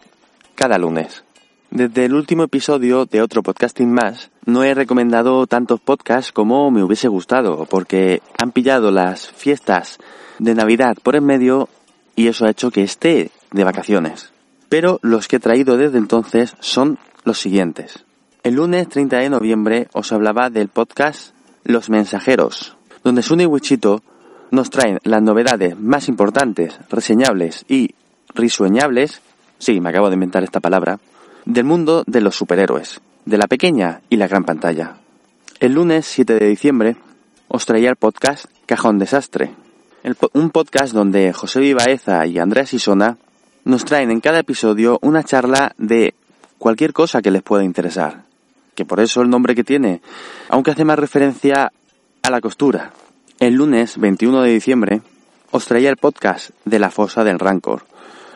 cada 0.55 0.79
lunes. 0.79 1.25
Desde 1.71 2.07
el 2.07 2.15
último 2.15 2.45
episodio 2.45 3.05
de 3.05 3.21
otro 3.21 3.43
podcasting 3.43 3.93
más, 3.93 4.31
no 4.47 4.65
he 4.65 4.73
recomendado 4.73 5.47
tantos 5.47 5.81
podcasts 5.81 6.33
como 6.33 6.71
me 6.71 6.83
hubiese 6.83 7.09
gustado, 7.09 7.67
porque 7.67 8.23
han 8.39 8.53
pillado 8.53 8.91
las 8.91 9.31
fiestas 9.33 9.99
de 10.39 10.55
Navidad 10.55 10.97
por 11.03 11.15
en 11.15 11.27
medio 11.27 11.69
y 12.17 12.29
eso 12.29 12.47
ha 12.47 12.51
hecho 12.51 12.71
que 12.71 12.83
esté 12.83 13.31
de 13.53 13.65
vacaciones. 13.65 14.33
Pero 14.71 14.99
los 15.03 15.29
que 15.29 15.37
he 15.37 15.41
traído 15.41 15.77
desde 15.77 15.99
entonces 15.99 16.57
son 16.61 16.99
los 17.25 17.39
siguientes. 17.39 18.03
El 18.45 18.55
lunes 18.55 18.89
30 18.89 19.19
de 19.19 19.29
noviembre 19.29 19.89
os 19.93 20.11
hablaba 20.11 20.49
del 20.49 20.69
podcast 20.69 21.35
Los 21.65 21.91
Mensajeros, 21.91 22.79
donde 23.05 23.21
Sune 23.21 23.43
y 23.43 23.47
Wichito 23.47 24.03
nos 24.51 24.71
traen 24.71 25.01
las 25.05 25.21
novedades 25.21 25.79
más 25.79 26.09
importantes, 26.09 26.81
reseñables 26.89 27.67
y 27.69 27.95
risueñables, 28.35 29.21
sí, 29.59 29.83
me 29.83 29.91
acabo 29.91 30.09
de 30.09 30.15
inventar 30.15 30.43
esta 30.45 30.61
palabra, 30.61 30.99
del 31.49 31.65
mundo 31.65 32.05
de 32.07 32.21
los 32.21 32.37
superhéroes, 32.37 33.01
de 33.25 33.39
la 33.39 33.47
pequeña 33.47 34.03
y 34.11 34.17
la 34.17 34.29
gran 34.29 34.45
pantalla. 34.45 34.97
El 35.61 35.73
lunes 35.73 36.05
7 36.05 36.35
de 36.35 36.47
diciembre 36.47 36.97
os 37.49 37.65
traía 37.65 37.89
el 37.89 37.97
podcast 37.97 38.45
Cajón 38.67 38.99
Desastre, 38.99 39.55
un 40.35 40.51
podcast 40.51 40.93
donde 40.93 41.33
José 41.33 41.61
Vivaeza 41.61 42.27
y 42.27 42.39
Andrea 42.39 42.67
Sisona 42.67 43.17
nos 43.65 43.87
traen 43.87 44.11
en 44.11 44.21
cada 44.21 44.41
episodio 44.41 44.99
una 45.01 45.25
charla 45.25 45.73
de 45.79 46.13
cualquier 46.59 46.93
cosa 46.93 47.23
que 47.23 47.31
les 47.31 47.43
pueda 47.43 47.65
interesar, 47.65 48.25
que 48.75 48.85
por 48.85 49.01
eso 49.01 49.23
el 49.23 49.31
nombre 49.31 49.55
que 49.55 49.65
tiene, 49.65 50.03
aunque 50.51 50.73
hace 50.73 50.85
más 50.85 50.99
referencia 50.99 51.73
a 52.23 52.31
la 52.31 52.43
costura. 52.43 52.93
El 53.41 53.55
lunes 53.55 53.97
21 53.97 54.43
de 54.43 54.53
diciembre 54.53 55.01
os 55.51 55.65
traía 55.65 55.89
el 55.89 55.97
podcast 55.97 56.51
de 56.67 56.79
la 56.79 56.91
fosa 56.91 57.25
del 57.25 57.39
Rancor, 57.39 57.87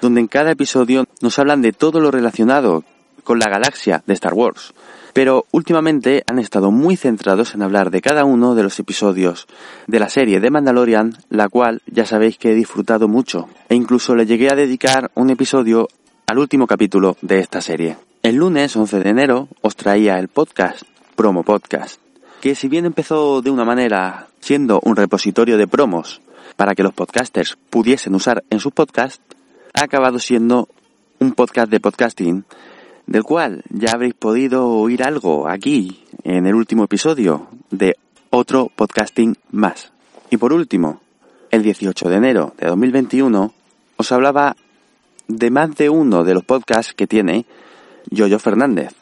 donde 0.01 0.21
en 0.21 0.29
cada 0.29 0.53
episodio 0.53 1.05
nos 1.21 1.39
hablan 1.39 1.61
de 1.61 1.73
todo 1.73 2.01
lo 2.01 2.11
relacionado 2.11 2.85
con 3.25 3.39
la 3.39 3.49
galaxia 3.51 4.03
de 4.07 4.15
Star 4.15 4.35
Wars, 4.35 4.75
pero 5.13 5.47
últimamente 5.51 6.25
han 6.27 6.39
estado 6.39 6.71
muy 6.71 6.97
centrados 6.97 7.55
en 7.55 7.63
hablar 7.63 7.91
de 7.91 8.01
cada 8.01 8.25
uno 8.25 8.55
de 8.55 8.63
los 8.63 8.79
episodios 8.79 9.47
de 9.87 10.01
la 10.01 10.09
serie 10.09 10.41
de 10.41 10.51
Mandalorian, 10.51 11.17
la 11.29 11.49
cual 11.49 11.83
ya 11.87 12.07
sabéis 12.07 12.39
que 12.39 12.53
he 12.53 12.55
disfrutado 12.55 13.09
mucho, 13.09 13.49
e 13.69 13.75
incluso 13.75 14.15
le 14.15 14.27
llegué 14.27 14.49
a 14.51 14.57
dedicar 14.57 15.11
un 15.15 15.31
episodio 15.31 15.89
al 16.27 16.39
último 16.39 16.67
capítulo 16.67 17.17
de 17.21 17.41
esta 17.41 17.61
serie. 17.61 17.97
El 18.23 18.37
lunes 18.37 18.75
11 18.75 19.01
de 19.01 19.11
enero 19.11 19.49
os 19.61 19.77
traía 19.77 20.19
el 20.19 20.29
podcast, 20.29 20.83
Promo 21.17 21.43
Podcast, 21.43 22.01
que 22.41 22.55
si 22.55 22.69
bien 22.69 22.87
empezó 22.87 23.43
de 23.43 23.51
una 23.51 23.65
manera 23.65 24.29
siendo 24.41 24.81
un 24.85 24.97
repositorio 24.97 25.59
de 25.59 25.69
promos 25.69 26.21
para 26.57 26.75
que 26.75 26.83
los 26.83 26.95
podcasters 26.95 27.59
pudiesen 27.71 28.15
usar 28.15 28.45
en 28.51 28.61
sus 28.61 28.73
podcasts, 28.73 29.21
ha 29.75 29.85
acabado 29.85 30.19
siendo 30.19 30.69
un 31.19 31.33
podcast 31.33 31.71
de 31.71 31.81
podcasting 31.81 32.45
del 33.13 33.25
cual 33.25 33.63
ya 33.69 33.91
habréis 33.93 34.15
podido 34.15 34.67
oír 34.67 35.03
algo 35.03 35.47
aquí 35.47 36.03
en 36.25 36.47
el 36.47 36.55
último 36.55 36.85
episodio 36.85 37.47
de 37.71 37.99
otro 38.31 38.71
podcasting 38.75 39.37
más. 39.51 39.93
Y 40.31 40.39
por 40.39 40.55
último, 40.55 41.03
el 41.51 41.63
18 41.63 42.09
de 42.09 42.17
enero 42.17 42.55
de 42.59 42.69
2021 42.69 43.53
os 43.99 44.13
hablaba 44.13 44.57
de 45.29 45.51
más 45.51 45.77
de 45.77 45.91
uno 45.91 46.25
de 46.25 46.33
los 46.33 46.43
podcasts 46.43 46.95
que 46.95 47.07
tiene 47.07 47.45
Yoyo 48.11 48.39
Fernández, 48.39 48.95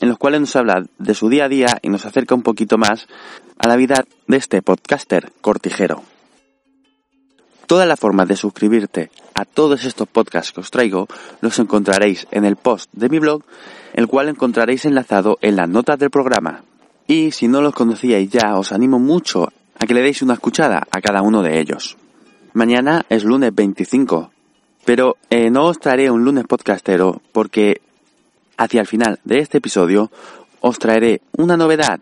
en 0.00 0.08
los 0.08 0.18
cuales 0.18 0.40
nos 0.40 0.56
habla 0.56 0.84
de 0.98 1.14
su 1.14 1.28
día 1.28 1.44
a 1.44 1.48
día 1.48 1.78
y 1.82 1.88
nos 1.88 2.04
acerca 2.04 2.34
un 2.34 2.42
poquito 2.42 2.78
más 2.78 3.06
a 3.58 3.68
la 3.68 3.76
vida 3.76 4.04
de 4.26 4.38
este 4.38 4.60
podcaster 4.60 5.30
cortijero. 5.40 6.02
Todas 7.66 7.88
las 7.88 7.98
formas 7.98 8.28
de 8.28 8.36
suscribirte 8.36 9.10
a 9.34 9.44
todos 9.44 9.84
estos 9.84 10.06
podcasts 10.06 10.52
que 10.52 10.60
os 10.60 10.70
traigo 10.70 11.08
los 11.40 11.58
encontraréis 11.58 12.28
en 12.30 12.44
el 12.44 12.56
post 12.56 12.88
de 12.92 13.08
mi 13.08 13.18
blog, 13.18 13.42
el 13.92 14.06
cual 14.06 14.28
encontraréis 14.28 14.84
enlazado 14.84 15.38
en 15.40 15.56
las 15.56 15.68
notas 15.68 15.98
del 15.98 16.10
programa. 16.10 16.62
Y 17.08 17.32
si 17.32 17.48
no 17.48 17.60
los 17.62 17.74
conocíais 17.74 18.30
ya, 18.30 18.56
os 18.56 18.72
animo 18.72 18.98
mucho 19.00 19.48
a 19.78 19.86
que 19.86 19.94
le 19.94 20.02
deis 20.02 20.22
una 20.22 20.34
escuchada 20.34 20.86
a 20.90 21.00
cada 21.00 21.22
uno 21.22 21.42
de 21.42 21.58
ellos. 21.58 21.96
Mañana 22.52 23.04
es 23.08 23.24
lunes 23.24 23.54
25, 23.54 24.30
pero 24.84 25.16
eh, 25.28 25.50
no 25.50 25.66
os 25.66 25.78
traeré 25.78 26.10
un 26.10 26.24
lunes 26.24 26.44
podcastero 26.44 27.20
porque 27.32 27.80
hacia 28.56 28.80
el 28.80 28.86
final 28.86 29.18
de 29.24 29.40
este 29.40 29.58
episodio 29.58 30.10
os 30.60 30.78
traeré 30.78 31.20
una 31.32 31.56
novedad 31.56 32.00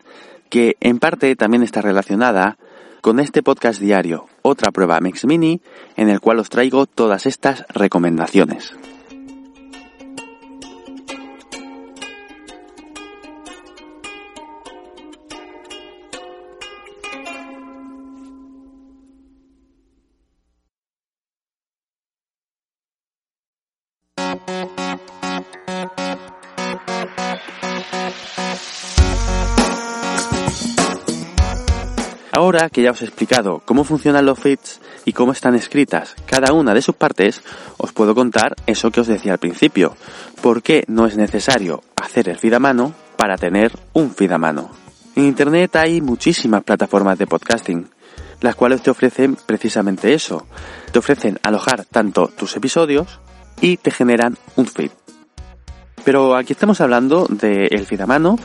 que 0.50 0.76
en 0.80 0.98
parte 0.98 1.34
también 1.36 1.62
está 1.62 1.80
relacionada 1.80 2.58
con 3.04 3.20
este 3.20 3.42
podcast 3.42 3.82
diario, 3.82 4.28
otra 4.40 4.72
prueba 4.72 4.98
Mix 4.98 5.26
Mini, 5.26 5.60
en 5.94 6.08
el 6.08 6.20
cual 6.20 6.38
os 6.38 6.48
traigo 6.48 6.86
todas 6.86 7.26
estas 7.26 7.66
recomendaciones. 7.68 8.72
Ahora 32.54 32.70
que 32.70 32.82
ya 32.82 32.92
os 32.92 33.02
he 33.02 33.06
explicado 33.06 33.62
cómo 33.64 33.82
funcionan 33.82 34.26
los 34.26 34.38
feeds 34.38 34.80
y 35.04 35.12
cómo 35.12 35.32
están 35.32 35.56
escritas 35.56 36.14
cada 36.24 36.52
una 36.52 36.72
de 36.72 36.82
sus 36.82 36.94
partes, 36.94 37.42
os 37.78 37.92
puedo 37.92 38.14
contar 38.14 38.54
eso 38.64 38.92
que 38.92 39.00
os 39.00 39.08
decía 39.08 39.32
al 39.32 39.40
principio. 39.40 39.96
¿Por 40.40 40.62
qué 40.62 40.84
no 40.86 41.06
es 41.06 41.16
necesario 41.16 41.82
hacer 41.96 42.28
el 42.28 42.38
feed 42.38 42.52
a 42.52 42.60
mano 42.60 42.94
para 43.16 43.36
tener 43.36 43.72
un 43.92 44.12
feed 44.12 44.30
a 44.30 44.38
mano? 44.38 44.70
En 45.16 45.24
Internet 45.24 45.74
hay 45.74 46.00
muchísimas 46.00 46.62
plataformas 46.62 47.18
de 47.18 47.26
podcasting, 47.26 47.88
las 48.40 48.54
cuales 48.54 48.82
te 48.82 48.90
ofrecen 48.90 49.34
precisamente 49.34 50.14
eso. 50.14 50.46
Te 50.92 51.00
ofrecen 51.00 51.40
alojar 51.42 51.84
tanto 51.86 52.28
tus 52.28 52.54
episodios 52.54 53.18
y 53.60 53.78
te 53.78 53.90
generan 53.90 54.38
un 54.54 54.66
feed. 54.68 54.92
Pero 56.04 56.36
aquí 56.36 56.52
estamos 56.52 56.80
hablando 56.80 57.26
del 57.28 57.84
feed 57.84 58.02
a 58.02 58.06
mano 58.06 58.38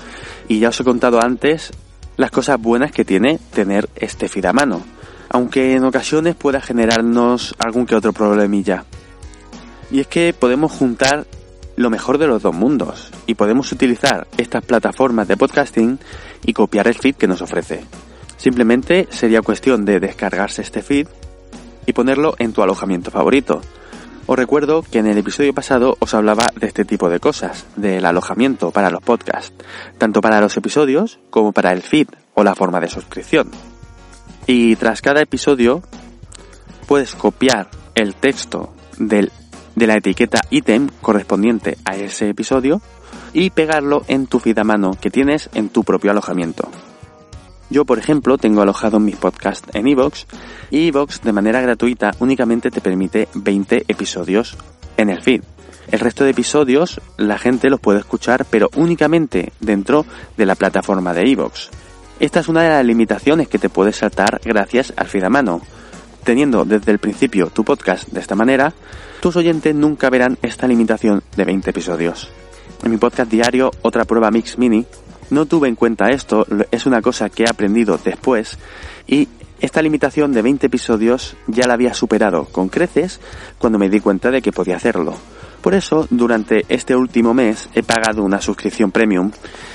y 0.47 0.57
ya 0.57 0.69
os 0.69 0.79
he 0.79 0.83
contado 0.83 1.19
antes 1.23 1.71
las 2.19 2.31
cosas 2.31 2.59
buenas 2.59 2.91
que 2.91 3.05
tiene 3.05 3.39
tener 3.53 3.89
este 3.95 4.27
feed 4.27 4.43
a 4.43 4.51
mano, 4.51 4.81
aunque 5.29 5.75
en 5.75 5.85
ocasiones 5.85 6.35
pueda 6.35 6.59
generarnos 6.59 7.55
algún 7.57 7.85
que 7.85 7.95
otro 7.95 8.11
problemilla. 8.11 8.83
Y 9.89 10.01
es 10.01 10.07
que 10.07 10.35
podemos 10.37 10.73
juntar 10.73 11.25
lo 11.77 11.89
mejor 11.89 12.17
de 12.17 12.27
los 12.27 12.43
dos 12.43 12.53
mundos 12.53 13.09
y 13.25 13.35
podemos 13.35 13.71
utilizar 13.71 14.27
estas 14.35 14.65
plataformas 14.65 15.29
de 15.29 15.37
podcasting 15.37 15.97
y 16.45 16.51
copiar 16.51 16.89
el 16.89 16.95
feed 16.95 17.15
que 17.15 17.29
nos 17.29 17.41
ofrece. 17.41 17.85
Simplemente 18.35 19.07
sería 19.11 19.41
cuestión 19.41 19.85
de 19.85 20.01
descargarse 20.01 20.61
este 20.61 20.81
feed 20.81 21.07
y 21.85 21.93
ponerlo 21.93 22.35
en 22.37 22.51
tu 22.51 22.61
alojamiento 22.61 23.11
favorito. 23.11 23.61
Os 24.31 24.37
recuerdo 24.37 24.83
que 24.83 24.99
en 24.99 25.07
el 25.07 25.17
episodio 25.17 25.55
pasado 25.55 25.97
os 25.97 26.13
hablaba 26.13 26.45
de 26.55 26.67
este 26.67 26.85
tipo 26.85 27.09
de 27.09 27.19
cosas, 27.19 27.65
del 27.75 28.05
alojamiento 28.05 28.69
para 28.69 28.91
los 28.91 29.01
podcasts, 29.01 29.55
tanto 29.97 30.21
para 30.21 30.39
los 30.39 30.55
episodios 30.55 31.17
como 31.31 31.51
para 31.51 31.71
el 31.71 31.81
feed 31.81 32.09
o 32.35 32.43
la 32.43 32.53
forma 32.53 32.79
de 32.79 32.89
suscripción. 32.89 33.49
Y 34.45 34.75
tras 34.75 35.01
cada 35.01 35.23
episodio 35.23 35.81
puedes 36.87 37.15
copiar 37.15 37.71
el 37.95 38.13
texto 38.13 38.71
de 38.99 39.31
la 39.75 39.95
etiqueta 39.95 40.41
ítem 40.51 40.89
correspondiente 41.01 41.79
a 41.83 41.95
ese 41.95 42.29
episodio 42.29 42.83
y 43.33 43.49
pegarlo 43.49 44.03
en 44.07 44.27
tu 44.27 44.37
feed 44.37 44.59
a 44.59 44.63
mano 44.63 44.91
que 45.01 45.09
tienes 45.09 45.49
en 45.55 45.69
tu 45.69 45.83
propio 45.83 46.11
alojamiento. 46.11 46.69
Yo, 47.69 47.85
por 47.85 47.99
ejemplo, 47.99 48.37
tengo 48.37 48.61
alojado 48.61 48.99
mis 48.99 49.15
podcasts 49.15 49.67
en 49.73 49.87
Evox 49.87 50.25
y 50.71 50.87
Evox 50.87 51.21
de 51.21 51.33
manera 51.33 51.61
gratuita 51.61 52.11
únicamente 52.19 52.71
te 52.71 52.81
permite 52.81 53.27
20 53.35 53.85
episodios 53.87 54.57
en 54.97 55.09
el 55.09 55.21
feed. 55.21 55.43
El 55.91 55.99
resto 55.99 56.23
de 56.23 56.31
episodios 56.31 56.99
la 57.17 57.37
gente 57.37 57.69
los 57.69 57.79
puede 57.79 57.99
escuchar 57.99 58.45
pero 58.49 58.69
únicamente 58.75 59.53
dentro 59.59 60.05
de 60.35 60.45
la 60.45 60.55
plataforma 60.55 61.13
de 61.13 61.31
Evox. 61.31 61.69
Esta 62.19 62.39
es 62.39 62.47
una 62.47 62.63
de 62.63 62.69
las 62.69 62.85
limitaciones 62.85 63.47
que 63.47 63.59
te 63.59 63.69
puedes 63.69 63.97
saltar 63.97 64.41
gracias 64.43 64.91
al 64.97 65.07
feed 65.07 65.23
a 65.23 65.29
mano. 65.29 65.61
Teniendo 66.23 66.65
desde 66.65 66.91
el 66.91 66.99
principio 66.99 67.47
tu 67.47 67.63
podcast 67.63 68.09
de 68.09 68.19
esta 68.19 68.35
manera, 68.35 68.73
tus 69.21 69.35
oyentes 69.35 69.73
nunca 69.73 70.09
verán 70.09 70.37
esta 70.41 70.67
limitación 70.67 71.23
de 71.35 71.45
20 71.45 71.69
episodios. 71.69 72.29
En 72.83 72.91
mi 72.91 72.97
podcast 72.97 73.31
diario, 73.31 73.71
otra 73.81 74.05
prueba 74.05 74.31
Mix 74.31 74.57
Mini, 74.57 74.85
no 75.29 75.45
tuve 75.45 75.67
en 75.67 75.75
cuenta 75.75 76.09
esto, 76.09 76.45
es 76.71 76.85
una 76.85 77.01
cosa 77.01 77.29
que 77.29 77.43
he 77.43 77.49
aprendido 77.49 77.99
después 78.03 78.57
y 79.07 79.27
esta 79.59 79.81
limitación 79.81 80.31
de 80.31 80.41
20 80.41 80.67
episodios 80.67 81.35
ya 81.47 81.67
la 81.67 81.73
había 81.73 81.93
superado 81.93 82.45
con 82.45 82.69
creces 82.69 83.19
cuando 83.57 83.77
me 83.77 83.89
di 83.89 83.99
cuenta 83.99 84.31
de 84.31 84.41
que 84.41 84.53
podía 84.53 84.77
hacerlo. 84.77 85.15
Por 85.61 85.73
eso, 85.73 86.07
durante 86.09 86.65
este 86.69 86.95
último 86.95 87.33
mes 87.33 87.69
he 87.73 87.83
pagado 87.83 88.23
una 88.23 88.39
suscripción 88.39 88.91
premium 88.91 89.31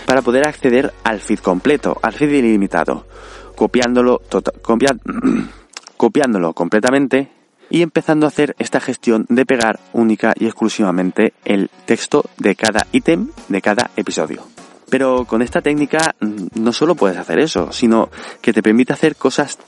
para 0.07 0.23
poder 0.23 0.49
acceder 0.49 0.95
al 1.05 1.21
feed 1.21 1.41
completo, 1.41 1.99
al 2.01 2.15
feed 2.15 2.31
ilimitado, 2.31 3.07
copiándolo, 3.55 4.23
tota-, 4.29 4.53
copiándolo 5.97 6.55
completamente 6.55 7.31
y 7.69 7.83
empezando 7.83 8.27
a 8.27 8.29
hacer 8.29 8.57
esta 8.59 8.81
gestión 8.81 9.27
de 9.29 9.45
pegar 9.45 9.81
única 9.93 10.33
y 10.39 10.47
exclusivamente 10.47 11.35
el 11.45 11.71
texto 11.85 12.25
de 12.39 12.55
cada 12.57 12.87
ítem 12.93 13.29
de 13.49 13.61
cada 13.61 13.91
episodio. 13.97 14.45
Pero 14.95 15.25
con 15.25 15.43
esta 15.43 15.61
técnica 15.61 16.15
mm, 16.21 16.61
no 16.61 16.73
solo 16.73 16.95
puedes 16.95 17.19
hacer 17.19 17.41
eso, 17.41 17.73
sino 17.73 18.11
que 18.41 18.53
te 18.53 18.63
permite 18.63 18.93
hacer 18.93 19.17
cosas 19.17 19.59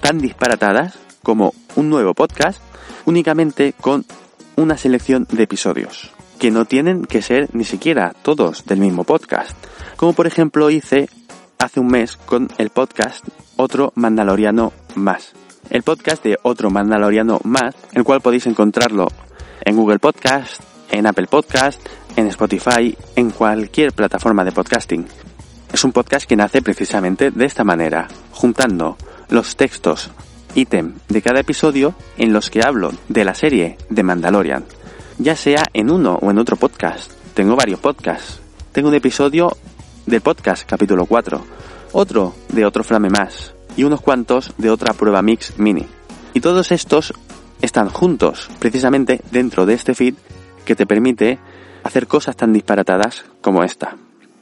tan 0.00 0.20
disparatadas 0.20 0.94
como 1.24 1.54
un 1.74 1.90
nuevo 1.90 2.14
podcast 2.14 2.60
únicamente 3.04 3.74
con 3.80 4.04
una 4.54 4.76
selección 4.78 5.26
de 5.28 5.42
episodios, 5.42 6.12
que 6.38 6.52
no 6.52 6.66
tienen 6.66 7.04
que 7.04 7.20
ser 7.20 7.52
ni 7.52 7.64
siquiera 7.64 8.14
todos 8.22 8.64
del 8.64 8.78
mismo 8.78 9.02
podcast, 9.02 9.56
como 9.96 10.12
por 10.12 10.28
ejemplo 10.28 10.70
hice 10.70 11.08
hace 11.58 11.80
un 11.80 11.88
mes 11.88 12.16
con 12.16 12.48
el 12.56 12.70
podcast 12.70 13.24
Otro 13.56 13.92
Mandaloriano 13.96 14.72
Más. 14.94 15.32
El 15.68 15.82
podcast 15.82 16.22
de 16.22 16.38
Otro 16.42 16.70
Mandaloriano 16.70 17.40
Más, 17.42 17.74
el 17.92 18.04
cual 18.04 18.20
podéis 18.20 18.46
encontrarlo 18.46 19.08
en 19.62 19.74
Google 19.74 19.98
Podcast, 19.98 20.62
en 20.92 21.08
Apple 21.08 21.26
Podcast, 21.26 21.80
en 22.16 22.26
Spotify, 22.28 22.96
en 23.14 23.30
cualquier 23.30 23.92
plataforma 23.92 24.44
de 24.44 24.52
podcasting. 24.52 25.06
Es 25.72 25.84
un 25.84 25.92
podcast 25.92 26.26
que 26.26 26.36
nace 26.36 26.62
precisamente 26.62 27.30
de 27.30 27.44
esta 27.44 27.62
manera, 27.62 28.08
juntando 28.32 28.96
los 29.28 29.56
textos 29.56 30.10
ítem 30.54 30.94
de 31.08 31.22
cada 31.22 31.40
episodio 31.40 31.94
en 32.16 32.32
los 32.32 32.50
que 32.50 32.62
hablo 32.64 32.90
de 33.08 33.24
la 33.24 33.34
serie 33.34 33.76
de 33.90 34.02
Mandalorian, 34.02 34.64
ya 35.18 35.36
sea 35.36 35.64
en 35.74 35.90
uno 35.90 36.18
o 36.20 36.30
en 36.30 36.38
otro 36.38 36.56
podcast. 36.56 37.12
Tengo 37.34 37.54
varios 37.54 37.80
podcasts. 37.80 38.40
Tengo 38.72 38.88
un 38.88 38.94
episodio 38.94 39.54
del 40.06 40.22
podcast 40.22 40.66
capítulo 40.66 41.04
4, 41.04 41.44
otro 41.92 42.34
de 42.48 42.64
otro 42.64 42.82
flame 42.82 43.10
más 43.10 43.54
y 43.76 43.84
unos 43.84 44.00
cuantos 44.00 44.54
de 44.56 44.70
otra 44.70 44.94
prueba 44.94 45.20
mix 45.20 45.58
mini. 45.58 45.86
Y 46.32 46.40
todos 46.40 46.72
estos 46.72 47.12
están 47.60 47.90
juntos 47.90 48.48
precisamente 48.58 49.20
dentro 49.30 49.66
de 49.66 49.74
este 49.74 49.94
feed 49.94 50.14
que 50.64 50.74
te 50.74 50.86
permite 50.86 51.38
hacer 51.86 52.06
cosas 52.06 52.36
tan 52.36 52.52
disparatadas 52.52 53.24
como 53.40 53.62
esta. 53.62 53.96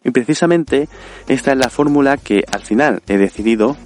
Y 0.05 0.11
precisamente 0.11 0.89
esta 1.29 1.53
es 1.53 1.59
la 1.59 1.71
fórmula 1.71 2.17
que 2.17 2.45
al 2.51 2.63
final 2.63 3.03
he 3.09 3.17
decidido 3.17 3.77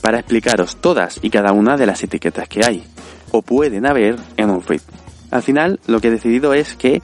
para 0.00 0.18
explicaros 0.18 0.76
todas 0.76 1.18
y 1.22 1.30
cada 1.30 1.52
una 1.52 1.76
de 1.76 1.86
las 1.86 2.02
etiquetas 2.02 2.48
que 2.48 2.64
hay 2.64 2.84
o 3.30 3.42
pueden 3.42 3.86
haber 3.86 4.16
en 4.36 4.50
un 4.50 4.62
feed. 4.62 4.82
Al 5.30 5.42
final 5.42 5.80
lo 5.86 6.00
que 6.00 6.08
he 6.08 6.12
decidido 6.12 6.54
es 6.54 6.76
que 6.76 7.02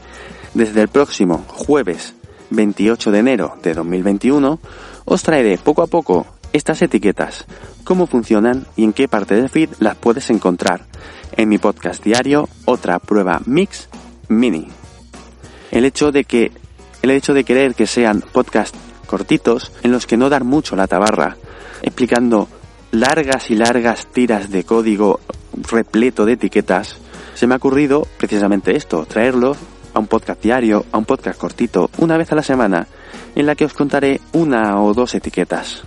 desde 0.55 0.83
el 0.83 0.88
próximo 0.88 1.44
jueves 1.49 2.14
28 2.51 3.11
de 3.11 3.18
enero 3.18 3.57
de 3.62 3.75
2021 3.75 4.61
os 5.05 5.23
traeré 5.23 5.59
poco 5.59 5.83
a 5.83 5.87
poco 5.87 6.27
estas 6.53 6.83
etiquetas, 6.83 7.46
cómo 7.85 8.07
funcionan 8.07 8.66
y 8.77 8.85
en 8.85 8.92
qué 8.92 9.09
parte 9.09 9.35
del 9.35 9.49
feed 9.49 9.70
las 9.79 9.96
puedes 9.96 10.31
encontrar 10.31 10.85
en 11.37 11.49
mi 11.49 11.59
podcast 11.59 12.05
diario 12.05 12.49
Otra 12.64 12.99
Prueba 12.99 13.40
Mix 13.46 13.88
Mini 14.29 14.80
el 15.70 15.85
hecho 15.85 16.12
de 16.12 16.24
que 16.24 16.52
el 17.02 17.11
hecho 17.11 17.33
de 17.33 17.44
querer 17.44 17.74
que 17.74 17.87
sean 17.87 18.22
podcasts 18.33 18.78
cortitos 19.06 19.72
en 19.83 19.90
los 19.90 20.06
que 20.06 20.16
no 20.16 20.28
dar 20.28 20.44
mucho 20.44 20.76
la 20.76 20.87
tabarra, 20.87 21.37
explicando 21.83 22.48
largas 22.92 23.50
y 23.50 23.56
largas 23.56 24.06
tiras 24.06 24.50
de 24.50 24.64
código 24.64 25.20
repleto 25.54 26.24
de 26.24 26.35
etiquetas, 26.35 26.96
se 27.35 27.46
me 27.46 27.54
ha 27.54 27.56
ocurrido 27.56 28.06
precisamente 28.18 28.76
esto, 28.76 29.06
traerlo 29.06 29.56
a 29.94 29.98
un 29.98 30.06
podcast 30.06 30.42
diario, 30.42 30.85
a 30.92 30.98
un 30.98 31.04
podcast 31.04 31.40
cortito, 31.40 31.90
una 31.98 32.16
vez 32.16 32.30
a 32.33 32.37
la 32.37 32.42
semana, 32.42 32.87
en 33.35 33.46
la 33.46 33.54
que 33.54 33.64
os 33.64 33.72
contaré 33.72 34.20
una 34.33 34.80
o 34.80 34.94
dos 34.94 35.14
etiquetas. 35.14 35.83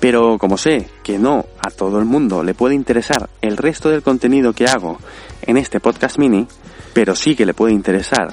Pero 0.00 0.38
como 0.38 0.56
sé 0.56 0.88
que 1.02 1.18
no 1.18 1.46
a 1.64 1.70
todo 1.70 1.98
el 1.98 2.04
mundo 2.04 2.42
le 2.42 2.54
puede 2.54 2.74
interesar 2.74 3.28
el 3.40 3.56
resto 3.56 3.90
del 3.90 4.02
contenido 4.02 4.52
que 4.52 4.66
hago 4.66 4.98
en 5.42 5.56
este 5.56 5.80
podcast 5.80 6.18
mini, 6.18 6.46
pero 6.92 7.14
sí 7.14 7.34
que 7.34 7.46
le 7.46 7.54
puede 7.54 7.72
interesar 7.72 8.32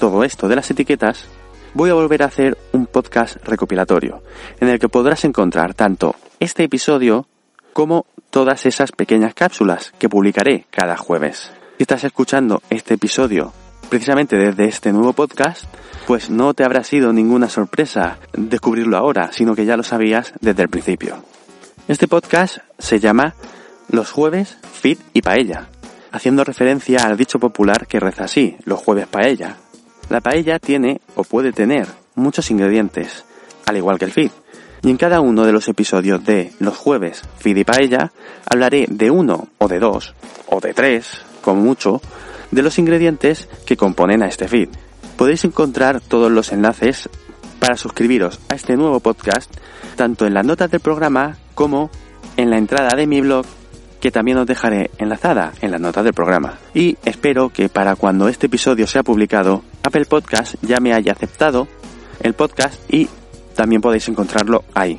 todo 0.00 0.24
esto 0.24 0.48
de 0.48 0.56
las 0.56 0.70
etiquetas, 0.70 1.26
voy 1.74 1.90
a 1.90 1.94
volver 1.94 2.22
a 2.22 2.26
hacer 2.26 2.56
un 2.72 2.86
podcast 2.86 3.36
recopilatorio, 3.44 4.22
en 4.58 4.68
el 4.68 4.78
que 4.78 4.88
podrás 4.88 5.26
encontrar 5.26 5.74
tanto 5.74 6.16
este 6.40 6.64
episodio 6.64 7.26
como 7.74 8.06
todas 8.30 8.64
esas 8.64 8.92
pequeñas 8.92 9.34
cápsulas 9.34 9.92
que 9.98 10.08
publicaré 10.08 10.64
cada 10.70 10.96
jueves. 10.96 11.52
Si 11.76 11.82
estás 11.82 12.02
escuchando 12.04 12.62
este 12.70 12.94
episodio 12.94 13.52
precisamente 13.90 14.36
desde 14.36 14.64
este 14.64 14.90
nuevo 14.90 15.12
podcast, 15.12 15.64
pues 16.06 16.30
no 16.30 16.54
te 16.54 16.64
habrá 16.64 16.82
sido 16.82 17.12
ninguna 17.12 17.50
sorpresa 17.50 18.18
descubrirlo 18.32 18.96
ahora, 18.96 19.32
sino 19.32 19.54
que 19.54 19.66
ya 19.66 19.76
lo 19.76 19.82
sabías 19.82 20.32
desde 20.40 20.62
el 20.62 20.70
principio. 20.70 21.22
Este 21.88 22.08
podcast 22.08 22.58
se 22.78 23.00
llama 23.00 23.34
Los 23.90 24.10
jueves, 24.10 24.56
fit 24.72 24.98
y 25.12 25.20
paella, 25.20 25.68
haciendo 26.10 26.42
referencia 26.42 27.02
al 27.02 27.18
dicho 27.18 27.38
popular 27.38 27.86
que 27.86 28.00
reza 28.00 28.24
así, 28.24 28.56
los 28.64 28.78
jueves 28.80 29.06
paella, 29.06 29.56
la 30.10 30.20
paella 30.20 30.58
tiene 30.58 31.00
o 31.14 31.24
puede 31.24 31.52
tener 31.52 31.86
muchos 32.16 32.50
ingredientes, 32.50 33.24
al 33.64 33.78
igual 33.78 33.98
que 33.98 34.04
el 34.04 34.12
feed. 34.12 34.30
Y 34.82 34.90
en 34.90 34.96
cada 34.96 35.20
uno 35.20 35.44
de 35.44 35.52
los 35.52 35.68
episodios 35.68 36.24
de 36.24 36.52
los 36.58 36.76
jueves 36.76 37.22
feed 37.38 37.56
y 37.56 37.64
paella 37.64 38.12
hablaré 38.46 38.86
de 38.88 39.10
uno 39.10 39.48
o 39.58 39.68
de 39.68 39.78
dos 39.78 40.14
o 40.46 40.60
de 40.60 40.74
tres, 40.74 41.22
como 41.42 41.62
mucho, 41.62 42.02
de 42.50 42.62
los 42.62 42.78
ingredientes 42.78 43.48
que 43.64 43.76
componen 43.76 44.22
a 44.22 44.28
este 44.28 44.48
feed. 44.48 44.68
Podéis 45.16 45.44
encontrar 45.44 46.00
todos 46.00 46.30
los 46.30 46.52
enlaces 46.52 47.08
para 47.58 47.76
suscribiros 47.76 48.40
a 48.48 48.54
este 48.54 48.76
nuevo 48.76 49.00
podcast 49.00 49.54
tanto 49.96 50.26
en 50.26 50.34
las 50.34 50.46
notas 50.46 50.70
del 50.70 50.80
programa 50.80 51.36
como 51.54 51.90
en 52.36 52.50
la 52.50 52.58
entrada 52.58 52.96
de 52.96 53.06
mi 53.06 53.20
blog 53.20 53.44
que 54.00 54.10
también 54.10 54.38
os 54.38 54.46
dejaré 54.46 54.90
enlazada 54.98 55.52
en 55.60 55.70
las 55.70 55.80
notas 55.80 56.04
del 56.04 56.14
programa. 56.14 56.58
Y 56.74 56.96
espero 57.04 57.50
que 57.50 57.68
para 57.68 57.96
cuando 57.96 58.28
este 58.28 58.46
episodio 58.46 58.86
sea 58.86 59.02
publicado, 59.02 59.62
Apple 59.82 60.06
Podcast 60.06 60.54
ya 60.62 60.78
me 60.80 60.92
haya 60.92 61.12
aceptado 61.12 61.68
el 62.20 62.34
podcast 62.34 62.80
y 62.92 63.08
también 63.54 63.82
podéis 63.82 64.08
encontrarlo 64.08 64.64
ahí. 64.74 64.98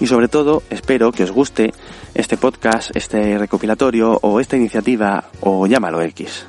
Y 0.00 0.06
sobre 0.06 0.28
todo, 0.28 0.62
espero 0.70 1.12
que 1.12 1.24
os 1.24 1.30
guste 1.30 1.72
este 2.14 2.36
podcast, 2.36 2.90
este 2.94 3.38
recopilatorio 3.38 4.18
o 4.22 4.40
esta 4.40 4.56
iniciativa 4.56 5.24
o 5.40 5.66
llámalo 5.66 6.00
X. 6.02 6.46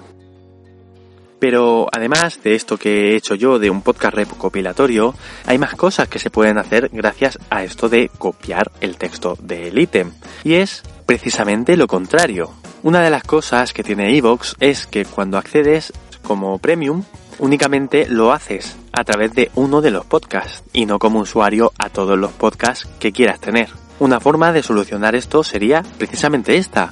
Pero 1.42 1.88
además 1.92 2.40
de 2.44 2.54
esto 2.54 2.78
que 2.78 3.12
he 3.12 3.16
hecho 3.16 3.34
yo 3.34 3.58
de 3.58 3.72
un 3.72 3.82
podcast 3.82 4.16
recopilatorio, 4.16 5.16
hay 5.48 5.58
más 5.58 5.76
cosas 5.76 6.08
que 6.08 6.20
se 6.20 6.30
pueden 6.30 6.60
hacer 6.60 6.90
gracias 6.94 7.40
a 7.50 7.64
esto 7.64 7.90
de 7.90 8.10
copiar 8.18 8.72
el 8.80 8.96
texto 8.98 9.36
del 9.42 9.78
ítem. 9.80 10.12
Y 10.44 10.54
es 10.54 10.84
precisamente 11.06 11.78
lo 11.78 11.88
contrario. 11.88 12.52
Una 12.84 13.02
de 13.02 13.10
las 13.10 13.24
cosas 13.24 13.74
que 13.74 13.84
tiene 13.84 14.16
Evox 14.18 14.56
es 14.60 14.88
que 14.88 15.06
cuando 15.06 15.38
accedes 15.38 15.94
como 16.24 16.58
premium, 16.60 17.04
únicamente 17.40 18.08
lo 18.08 18.32
haces 18.32 18.78
a 18.94 19.04
través 19.04 19.34
de 19.34 19.52
uno 19.56 19.82
de 19.82 19.92
los 19.92 20.06
podcasts 20.06 20.64
y 20.74 20.86
no 20.86 21.00
como 21.00 21.20
usuario 21.20 21.72
a 21.78 21.90
todos 21.90 22.18
los 22.18 22.32
podcasts 22.32 22.88
que 23.00 23.12
quieras 23.12 23.40
tener. 23.40 23.70
Una 24.00 24.20
forma 24.20 24.52
de 24.52 24.64
solucionar 24.64 25.16
esto 25.16 25.44
sería 25.44 25.84
precisamente 25.98 26.58
esta. 26.58 26.90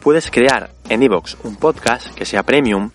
Puedes 0.00 0.30
crear 0.30 0.70
en 0.88 1.02
Evox 1.02 1.36
un 1.44 1.56
podcast 1.56 2.14
que 2.14 2.24
sea 2.24 2.42
premium 2.42 2.90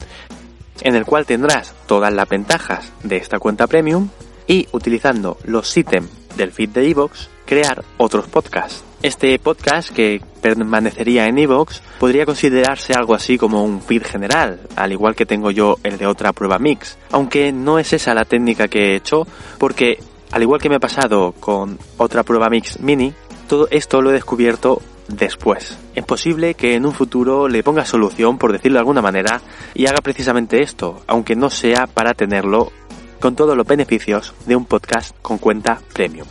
en 0.82 0.96
el 0.96 1.06
cual 1.06 1.26
tendrás 1.26 1.74
todas 1.86 2.14
las 2.14 2.30
ventajas 2.30 2.92
de 3.04 3.18
esta 3.18 3.40
cuenta 3.40 3.68
premium 3.68 4.10
y 4.48 4.68
utilizando 4.72 5.38
los 5.44 5.76
ítems 5.76 6.10
del 6.36 6.52
feed 6.52 6.70
de 6.70 6.90
Evox 6.90 7.30
crear 7.46 7.84
otros 7.98 8.28
podcasts. 8.28 8.87
Este 9.04 9.38
podcast 9.38 9.92
que 9.92 10.22
permanecería 10.42 11.26
en 11.26 11.38
iVoox 11.38 11.82
podría 12.00 12.26
considerarse 12.26 12.94
algo 12.94 13.14
así 13.14 13.38
como 13.38 13.64
un 13.64 13.80
feed 13.80 14.04
general, 14.04 14.62
al 14.76 14.92
igual 14.92 15.16
que 15.16 15.28
tengo 15.28 15.52
yo 15.52 15.78
el 15.84 16.00
de 16.00 16.08
otra 16.08 16.34
prueba 16.34 16.58
mix, 16.58 16.98
aunque 17.12 17.52
no 17.52 17.78
es 17.78 17.94
esa 17.94 18.16
la 18.16 18.26
técnica 18.26 18.68
que 18.68 18.80
he 18.80 18.96
hecho, 18.96 19.28
porque 19.60 20.00
al 20.32 20.42
igual 20.42 20.60
que 20.60 20.70
me 20.70 20.78
ha 20.78 20.80
pasado 20.80 21.34
con 21.40 21.78
otra 21.98 22.24
prueba 22.24 22.50
mix 22.50 22.80
mini, 22.80 23.14
todo 23.48 23.68
esto 23.70 24.02
lo 24.02 24.10
he 24.10 24.14
descubierto 24.14 24.82
después. 25.08 25.78
Es 25.94 26.04
posible 26.04 26.56
que 26.56 26.74
en 26.74 26.88
un 26.88 26.94
futuro 26.94 27.48
le 27.48 27.62
ponga 27.62 27.86
solución, 27.86 28.40
por 28.40 28.52
decirlo 28.52 28.78
de 28.78 28.82
alguna 28.82 29.04
manera, 29.04 29.42
y 29.76 29.86
haga 29.86 30.02
precisamente 30.02 30.64
esto, 30.64 31.02
aunque 31.06 31.36
no 31.36 31.52
sea 31.52 31.86
para 31.86 32.16
tenerlo 32.16 32.72
con 33.20 33.36
todos 33.36 33.56
los 33.56 33.68
beneficios 33.68 34.34
de 34.48 34.56
un 34.56 34.66
podcast 34.66 35.16
con 35.22 35.38
cuenta 35.38 35.80
premium. 35.94 36.28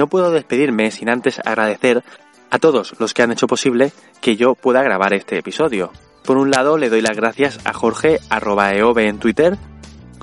No 0.00 0.06
puedo 0.06 0.30
despedirme 0.30 0.90
sin 0.90 1.10
antes 1.10 1.42
agradecer 1.44 2.02
a 2.50 2.58
todos 2.58 2.98
los 2.98 3.12
que 3.12 3.22
han 3.22 3.32
hecho 3.32 3.46
posible 3.46 3.92
que 4.22 4.34
yo 4.34 4.54
pueda 4.54 4.82
grabar 4.82 5.12
este 5.12 5.36
episodio. 5.36 5.92
Por 6.24 6.38
un 6.38 6.50
lado, 6.50 6.78
le 6.78 6.88
doy 6.88 7.02
las 7.02 7.18
gracias 7.18 7.58
a 7.66 7.74
Jorge 7.74 8.18
eove 8.30 9.08
en 9.08 9.18
Twitter, 9.18 9.58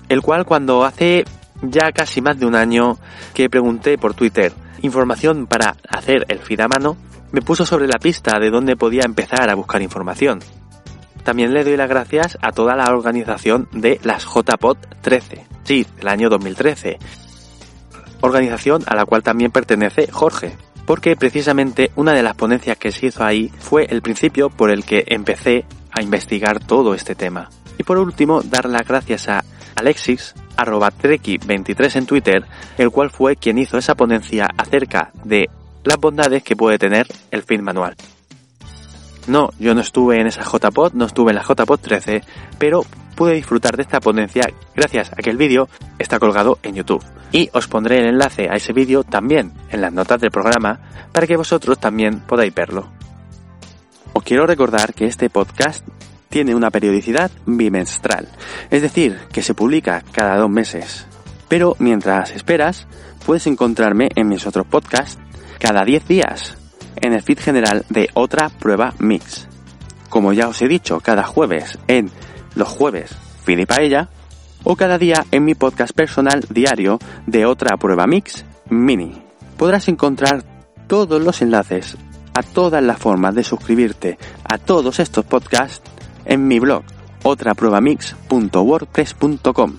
el 0.10 0.24
cual 0.24 0.48
cuando 0.48 0.84
hace 0.84 1.26
ya 1.62 1.92
casi 1.92 2.22
más 2.22 2.40
de 2.40 2.48
un 2.48 2.56
año 2.56 2.98
que 3.36 3.52
pregunté 3.52 4.00
por 4.00 4.16
Twitter 4.16 4.52
información 4.82 5.46
para 5.46 5.76
hacer 5.88 6.26
el 6.28 6.40
feed 6.40 6.62
a 6.62 6.68
mano, 6.68 6.98
me 7.32 7.44
puso 7.44 7.64
sobre 7.64 7.86
la 7.86 8.00
pista 8.00 8.40
de 8.40 8.50
dónde 8.50 8.78
podía 8.78 9.04
empezar 9.06 9.48
a 9.48 9.56
buscar 9.56 9.84
información. 9.84 10.40
También 11.24 11.54
le 11.54 11.64
doy 11.64 11.78
las 11.78 11.90
gracias 11.90 12.36
a 12.42 12.52
toda 12.52 12.76
la 12.76 12.86
organización 12.92 13.70
de 13.74 14.00
las 14.02 14.26
JPOT 14.26 15.02
13, 15.02 15.46
sí, 15.66 15.86
el 16.00 16.08
año 16.08 16.30
2013, 16.30 16.98
organización 18.22 18.84
a 18.88 18.96
la 18.96 19.06
cual 19.06 19.24
también 19.24 19.52
pertenece 19.52 20.08
Jorge, 20.12 20.56
porque 20.86 21.16
precisamente 21.16 21.92
una 21.96 22.14
de 22.14 22.24
las 22.24 22.36
ponencias 22.36 22.78
que 22.78 22.92
se 22.92 23.08
hizo 23.08 23.24
ahí 23.24 23.52
fue 23.60 23.86
el 23.90 24.02
principio 24.02 24.50
por 24.50 24.72
el 24.72 24.86
que 24.86 25.04
empecé 25.08 25.66
a 25.92 26.02
investigar 26.02 26.60
todo 26.60 26.94
este 26.94 27.16
tema. 27.16 27.50
Y 27.78 27.84
por 27.84 27.98
último, 27.98 28.42
dar 28.42 28.66
las 28.68 28.88
gracias 28.88 29.28
a 29.28 29.44
Alexis, 29.76 30.34
arroba 30.56 30.92
treki23 30.92 31.96
en 31.98 32.06
Twitter, 32.06 32.46
el 32.78 32.90
cual 32.90 33.10
fue 33.10 33.36
quien 33.36 33.58
hizo 33.58 33.78
esa 33.78 33.96
ponencia 33.96 34.48
acerca 34.58 35.12
de 35.24 35.50
las 35.84 35.98
bondades 35.98 36.44
que 36.44 36.56
puede 36.56 36.80
tener 36.80 37.08
el 37.32 37.44
fin 37.44 37.64
manual. 37.64 37.96
No, 39.28 39.50
yo 39.60 39.76
no 39.76 39.82
estuve 39.82 40.20
en 40.20 40.28
esa 40.28 40.44
JPod, 40.44 40.94
no 40.94 41.06
estuve 41.06 41.32
en 41.32 41.36
la 41.36 41.44
JPod 41.44 41.80
13, 41.80 42.24
pero 42.58 42.84
pude 43.16 43.34
disfrutar 43.34 43.76
de 43.76 43.84
esta 43.84 44.00
ponencia 44.00 44.50
gracias 44.76 45.12
a 45.12 45.18
que 45.18 45.30
el 45.30 45.38
vídeo 45.38 45.68
está 46.00 46.20
colgado 46.20 46.60
en 46.64 46.76
YouTube. 46.76 47.04
Y 47.32 47.50
os 47.54 47.68
pondré 47.68 48.00
el 48.00 48.06
enlace 48.06 48.48
a 48.50 48.56
ese 48.56 48.72
vídeo 48.72 49.04
también 49.04 49.52
en 49.70 49.82
las 49.82 49.92
notas 49.92 50.22
del 50.22 50.32
programa 50.32 50.80
para 51.12 51.28
que 51.28 51.36
vosotros 51.36 51.78
también 51.78 52.22
podáis 52.22 52.54
verlo. 52.54 52.88
Os 54.14 54.24
quiero 54.24 54.48
recordar 54.48 54.94
que 54.94 55.06
este 55.06 55.30
podcast 55.30 55.86
tiene 56.30 56.56
una 56.56 56.72
periodicidad 56.72 57.32
bimestral, 57.46 58.28
es 58.70 58.82
decir, 58.82 59.18
que 59.32 59.42
se 59.42 59.54
publica 59.54 60.04
cada 60.12 60.38
dos 60.38 60.50
meses. 60.50 61.06
Pero 61.48 61.76
mientras 61.80 62.32
esperas, 62.32 62.88
puedes 63.26 63.48
encontrarme 63.48 64.10
en 64.16 64.28
mis 64.28 64.46
otros 64.46 64.68
podcasts 64.68 65.20
cada 65.60 65.84
10 65.84 66.08
días, 66.08 66.57
en 67.02 67.14
el 67.14 67.22
feed 67.22 67.40
general 67.40 67.86
de 67.90 68.10
otra 68.14 68.50
prueba 68.50 68.94
mix. 69.00 69.48
Como 70.10 70.34
ya 70.34 70.48
os 70.48 70.62
he 70.62 70.68
dicho, 70.68 71.00
cada 71.00 71.24
jueves 71.24 71.78
en 71.88 72.10
los 72.56 72.68
jueves 72.68 73.16
Fidi 73.44 73.66
Paella 73.66 74.10
o 74.64 74.76
cada 74.76 74.98
día 74.98 75.26
en 75.32 75.46
mi 75.46 75.56
podcast 75.56 75.94
personal 75.94 76.46
diario 76.50 77.00
de 77.26 77.46
otra 77.46 77.78
prueba 77.78 78.08
mix 78.08 78.46
mini. 78.70 79.22
Podrás 79.58 79.88
encontrar 79.88 80.44
todos 80.88 81.22
los 81.22 81.42
enlaces 81.42 81.96
a 82.34 82.44
todas 82.44 82.84
las 82.84 83.00
formas 83.00 83.36
de 83.36 83.44
suscribirte 83.44 84.18
a 84.44 84.58
todos 84.58 85.00
estos 85.00 85.24
podcasts 85.26 85.90
en 86.26 86.48
mi 86.48 86.60
blog 86.60 86.84
otrapruebamix.wordpress.com. 87.24 89.78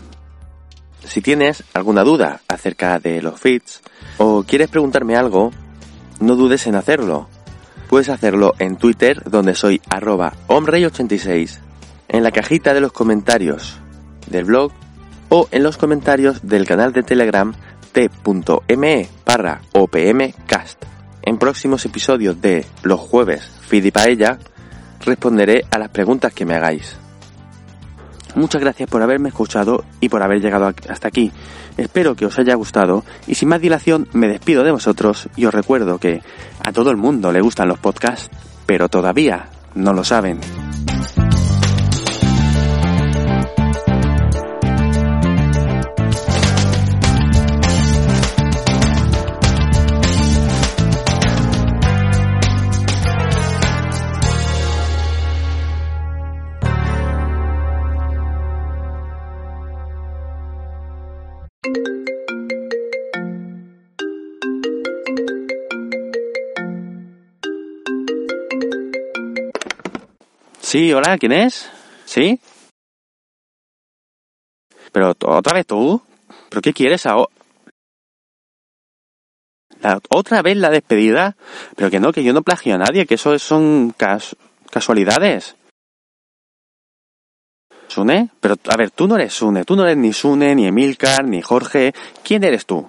Si 1.04 1.22
tienes 1.22 1.62
alguna 1.72 2.04
duda 2.04 2.42
acerca 2.48 2.98
de 2.98 3.22
los 3.22 3.40
feeds 3.40 3.80
o 4.18 4.42
quieres 4.42 4.68
preguntarme 4.68 5.16
algo, 5.16 5.52
no 6.20 6.36
dudes 6.36 6.66
en 6.66 6.74
hacerlo. 6.74 7.28
Puedes 7.88 8.08
hacerlo 8.08 8.54
en 8.58 8.76
Twitter 8.76 9.22
donde 9.28 9.54
soy 9.54 9.80
arroba 9.88 10.34
omrey86 10.46 11.58
en 12.08 12.22
la 12.22 12.30
cajita 12.30 12.74
de 12.74 12.80
los 12.80 12.92
comentarios 12.92 13.78
del 14.26 14.44
blog 14.44 14.72
o 15.28 15.48
en 15.50 15.62
los 15.62 15.76
comentarios 15.76 16.46
del 16.46 16.66
canal 16.66 16.92
de 16.92 17.02
Telegram 17.02 17.54
t.me 17.92 19.08
barra 19.24 19.60
opmcast. 19.72 20.84
En 21.22 21.38
próximos 21.38 21.84
episodios 21.84 22.40
de 22.40 22.64
los 22.82 23.00
jueves 23.00 23.50
Fidi 23.66 23.90
Paella 23.90 24.38
responderé 25.04 25.64
a 25.70 25.78
las 25.78 25.90
preguntas 25.90 26.32
que 26.32 26.44
me 26.44 26.54
hagáis. 26.54 26.96
Muchas 28.34 28.60
gracias 28.60 28.88
por 28.88 29.02
haberme 29.02 29.30
escuchado 29.30 29.84
y 30.00 30.08
por 30.08 30.22
haber 30.22 30.40
llegado 30.40 30.72
hasta 30.88 31.08
aquí. 31.08 31.32
Espero 31.76 32.14
que 32.14 32.26
os 32.26 32.38
haya 32.38 32.54
gustado 32.54 33.04
y 33.26 33.34
sin 33.34 33.48
más 33.48 33.60
dilación 33.60 34.08
me 34.12 34.28
despido 34.28 34.64
de 34.64 34.72
vosotros 34.72 35.28
y 35.36 35.46
os 35.46 35.54
recuerdo 35.54 35.98
que 35.98 36.22
a 36.64 36.72
todo 36.72 36.90
el 36.90 36.96
mundo 36.96 37.32
le 37.32 37.40
gustan 37.40 37.68
los 37.68 37.78
podcasts, 37.78 38.30
pero 38.66 38.88
todavía 38.88 39.48
no 39.74 39.92
lo 39.92 40.04
saben. 40.04 40.40
Sí, 70.68 70.92
hola, 70.92 71.16
¿quién 71.16 71.32
es? 71.32 71.70
¿Sí? 72.04 72.38
Pero 74.92 75.14
otra 75.24 75.54
vez 75.54 75.66
tú. 75.66 76.02
¿Pero 76.50 76.60
qué 76.60 76.74
quieres 76.74 77.06
ahora? 77.06 77.32
otra 80.10 80.42
vez 80.42 80.58
la 80.58 80.68
despedida. 80.68 81.36
Pero 81.74 81.88
que 81.88 82.00
no, 82.00 82.12
que 82.12 82.22
yo 82.22 82.34
no 82.34 82.42
plagio 82.42 82.74
a 82.74 82.78
nadie, 82.78 83.06
que 83.06 83.14
eso 83.14 83.38
son 83.38 83.94
casualidades. 84.70 85.56
Sune? 87.86 88.28
Pero, 88.38 88.56
a 88.68 88.76
ver, 88.76 88.90
tú 88.90 89.08
no 89.08 89.14
eres 89.14 89.32
Sune. 89.32 89.64
Tú 89.64 89.74
no 89.74 89.84
eres 89.84 89.96
ni 89.96 90.12
Sune, 90.12 90.54
ni 90.54 90.66
Emilcar, 90.66 91.24
ni 91.24 91.40
Jorge. 91.40 91.94
¿Quién 92.22 92.44
eres 92.44 92.66
tú? 92.66 92.86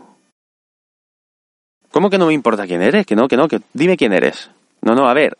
¿Cómo 1.91 2.09
que 2.09 2.17
no 2.17 2.25
me 2.25 2.33
importa 2.33 2.67
quién 2.67 2.81
eres? 2.81 3.05
Que 3.05 3.15
no, 3.15 3.29
que 3.29 3.37
no, 3.37 3.47
que 3.47 3.61
dime 3.71 3.95
quién 3.95 4.11
eres. 4.11 4.49
No, 4.81 4.95
no, 4.95 5.07
a 5.07 5.13
ver. 5.13 5.37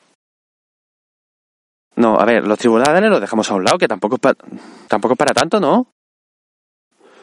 No, 2.00 2.18
a 2.18 2.24
ver, 2.24 2.48
los 2.48 2.58
tribunales 2.58 3.10
los 3.10 3.20
dejamos 3.20 3.52
a 3.52 3.56
un 3.56 3.66
lado, 3.66 3.78
que 3.78 3.90
tampoco 3.90 4.16
es 4.16 4.22
para, 4.22 4.38
tampoco 4.88 5.16
es 5.16 5.18
para 5.18 5.34
tanto, 5.34 5.60
¿no? 5.60 5.86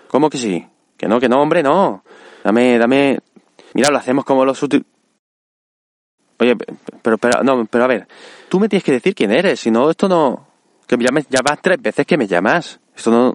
¿Cómo 0.07 0.29
que 0.29 0.37
sí? 0.37 0.67
Que 0.99 1.09
no, 1.09 1.19
que 1.19 1.31
no, 1.31 1.41
hombre, 1.41 1.63
no. 1.63 2.05
Dame, 2.45 2.77
dame. 2.77 3.19
Mira, 3.73 3.89
lo 3.91 3.97
hacemos 3.97 4.27
como 4.27 4.45
los 4.45 4.63
útiles. 4.63 4.87
Oye, 6.39 6.57
pero, 7.03 7.17
pero, 7.17 7.43
no, 7.43 7.65
pero 7.65 7.85
a 7.85 7.87
ver, 7.87 8.07
tú 8.51 8.61
me 8.61 8.69
tienes 8.69 8.85
que 8.85 8.93
decir 8.93 9.15
quién 9.15 9.31
eres, 9.31 9.61
si 9.61 9.71
no, 9.71 9.89
esto 9.89 10.11
no. 10.11 10.47
Que 10.87 10.99
me 10.99 11.07
ya 11.31 11.41
vas 11.43 11.59
tres 11.63 11.81
veces 11.81 12.07
que 12.07 12.19
me 12.19 12.27
llamas. 12.27 12.79
Esto 12.95 13.11
no. 13.11 13.35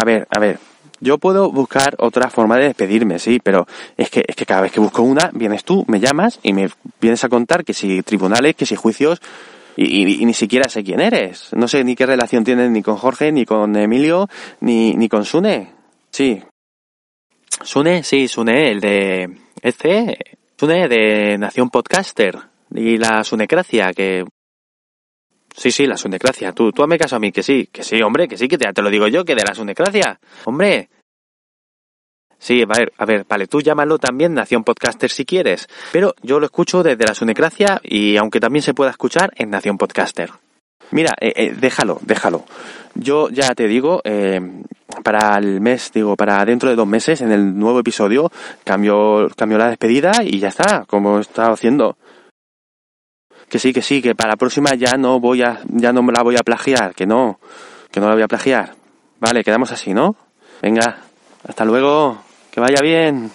A 0.00 0.04
ver, 0.06 0.26
a 0.34 0.40
ver, 0.40 0.58
yo 1.00 1.18
puedo 1.18 1.50
buscar 1.50 1.94
otra 1.98 2.30
forma 2.30 2.56
de 2.56 2.64
despedirme, 2.64 3.18
sí, 3.18 3.40
pero 3.42 3.66
es 3.96 4.10
que, 4.10 4.24
es 4.26 4.36
que 4.36 4.46
cada 4.46 4.62
vez 4.62 4.72
que 4.72 4.80
busco 4.80 5.02
una, 5.02 5.30
vienes 5.32 5.64
tú, 5.64 5.84
me 5.88 6.00
llamas 6.00 6.40
y 6.42 6.52
me 6.52 6.68
vienes 7.00 7.24
a 7.24 7.28
contar 7.28 7.64
que 7.64 7.74
si 7.74 8.02
tribunales, 8.02 8.56
que 8.56 8.66
si 8.66 8.76
juicios, 8.76 9.20
y, 9.80 10.24
ni 10.24 10.34
siquiera 10.34 10.68
sé 10.68 10.82
quién 10.82 11.00
eres. 11.00 11.50
No 11.52 11.68
sé 11.68 11.84
ni 11.84 11.94
qué 11.94 12.04
relación 12.04 12.42
tienes 12.42 12.70
ni 12.70 12.82
con 12.82 12.96
Jorge, 12.96 13.30
ni 13.30 13.44
con 13.44 13.76
Emilio, 13.76 14.28
ni, 14.60 14.94
ni 14.94 15.08
con 15.08 15.24
Sune. 15.24 15.72
Sí. 16.10 16.42
Sune, 17.62 18.02
sí, 18.02 18.26
Sune, 18.26 18.72
el 18.72 18.80
de 18.80 19.38
este, 19.62 20.18
Sune 20.56 20.88
de 20.88 21.38
Nación 21.38 21.70
Podcaster 21.70 22.36
y 22.74 22.98
la 22.98 23.22
Sunecracia, 23.22 23.92
que 23.92 24.24
Sí, 25.58 25.72
sí, 25.72 25.86
la 25.86 25.96
sunecracia. 25.96 26.52
Tú, 26.52 26.70
tú 26.70 26.84
hazme 26.84 26.96
caso 26.96 27.16
a 27.16 27.18
mí, 27.18 27.32
que 27.32 27.42
sí, 27.42 27.68
que 27.72 27.82
sí, 27.82 28.00
hombre, 28.00 28.28
que 28.28 28.38
sí, 28.38 28.46
que 28.46 28.56
te, 28.56 28.72
te 28.72 28.80
lo 28.80 28.90
digo 28.90 29.08
yo, 29.08 29.24
que 29.24 29.34
de 29.34 29.42
la 29.42 29.56
sunecracia. 29.56 30.20
Hombre. 30.44 30.88
Sí, 32.38 32.62
a 32.62 32.78
ver, 32.78 32.92
a 32.96 33.04
ver, 33.04 33.26
vale, 33.28 33.48
tú 33.48 33.60
llámalo 33.60 33.98
también 33.98 34.34
Nación 34.34 34.62
Podcaster 34.62 35.10
si 35.10 35.24
quieres, 35.24 35.66
pero 35.90 36.14
yo 36.22 36.38
lo 36.38 36.46
escucho 36.46 36.84
desde 36.84 37.04
la 37.04 37.12
sunecracia 37.12 37.80
y 37.82 38.16
aunque 38.16 38.38
también 38.38 38.62
se 38.62 38.72
pueda 38.72 38.92
escuchar 38.92 39.32
en 39.34 39.50
Nación 39.50 39.76
Podcaster. 39.76 40.30
Mira, 40.92 41.16
eh, 41.20 41.32
eh, 41.34 41.54
déjalo, 41.58 41.98
déjalo. 42.02 42.44
Yo 42.94 43.28
ya 43.28 43.52
te 43.56 43.66
digo, 43.66 44.00
eh, 44.04 44.40
para 45.02 45.36
el 45.38 45.60
mes, 45.60 45.90
digo, 45.92 46.14
para 46.14 46.44
dentro 46.44 46.70
de 46.70 46.76
dos 46.76 46.86
meses, 46.86 47.20
en 47.20 47.32
el 47.32 47.58
nuevo 47.58 47.80
episodio, 47.80 48.30
cambio, 48.62 49.28
cambio 49.36 49.58
la 49.58 49.70
despedida 49.70 50.12
y 50.22 50.38
ya 50.38 50.48
está, 50.48 50.84
como 50.86 51.18
he 51.18 51.22
estado 51.22 51.52
haciendo 51.52 51.96
que 53.48 53.58
sí, 53.58 53.72
que 53.72 53.82
sí, 53.82 54.02
que 54.02 54.14
para 54.14 54.30
la 54.30 54.36
próxima 54.36 54.74
ya 54.74 54.92
no 54.98 55.20
voy 55.20 55.42
a, 55.42 55.60
ya 55.68 55.92
no 55.92 56.02
la 56.02 56.22
voy 56.22 56.36
a 56.36 56.42
plagiar, 56.42 56.94
que 56.94 57.06
no, 57.06 57.38
que 57.90 58.00
no 58.00 58.08
la 58.08 58.14
voy 58.14 58.22
a 58.22 58.28
plagiar. 58.28 58.74
Vale, 59.20 59.42
quedamos 59.42 59.72
así, 59.72 59.94
¿no? 59.94 60.14
Venga, 60.62 60.98
hasta 61.46 61.64
luego, 61.64 62.18
que 62.50 62.60
vaya 62.60 62.80
bien. 62.82 63.30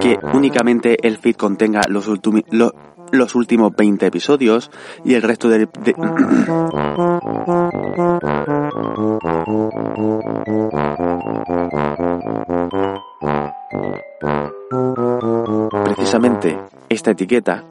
Que 0.00 0.18
únicamente 0.32 0.96
el 1.06 1.18
feed 1.18 1.36
contenga 1.36 1.82
los, 1.88 2.08
los 2.50 2.72
los 3.14 3.34
últimos 3.34 3.74
20 3.76 4.06
episodios 4.06 4.70
y 5.04 5.14
el 5.14 5.22
resto 5.22 5.48
de... 5.48 5.66
Precisamente 15.84 16.58
esta 16.88 17.12
etiqueta 17.12 17.64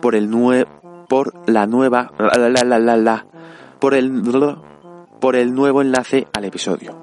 por 0.00 0.14
el 0.14 0.30
nue 0.30 0.66
por 1.08 1.32
la 1.48 1.66
nueva 1.66 2.12
la, 2.18 2.48
la, 2.48 2.78
la, 2.78 2.96
la, 2.96 3.26
por 3.78 3.94
el 3.94 4.22
por 5.20 5.36
el 5.36 5.54
nuevo 5.54 5.82
enlace 5.82 6.26
al 6.32 6.44
episodio. 6.44 6.96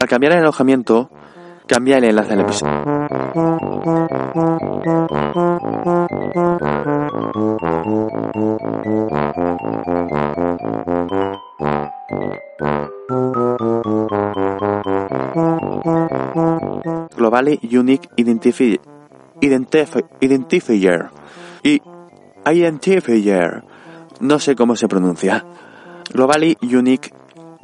Al 0.00 0.08
cambiar 0.08 0.32
el 0.32 0.40
alojamiento, 0.40 1.10
cambia 1.72 1.96
el 1.96 2.04
enlace 2.04 2.34
al 2.34 2.40
episodio. 2.40 2.82
Globally 17.16 17.58
Unique 17.72 18.08
Identifier. 18.16 18.80
Identifier. 19.40 21.08
Y 21.62 21.80
Identifier. 22.44 23.64
No 24.20 24.38
sé 24.38 24.54
cómo 24.54 24.76
se 24.76 24.88
pronuncia. 24.88 25.42
Globally 26.12 26.54
Unique 26.60 27.14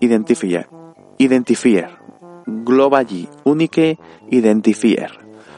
Identifier. 0.01 0.67
Identifier. 1.19 1.98
Globally 2.49 3.29
Unique 3.45 3.99
Identifier. 4.31 5.11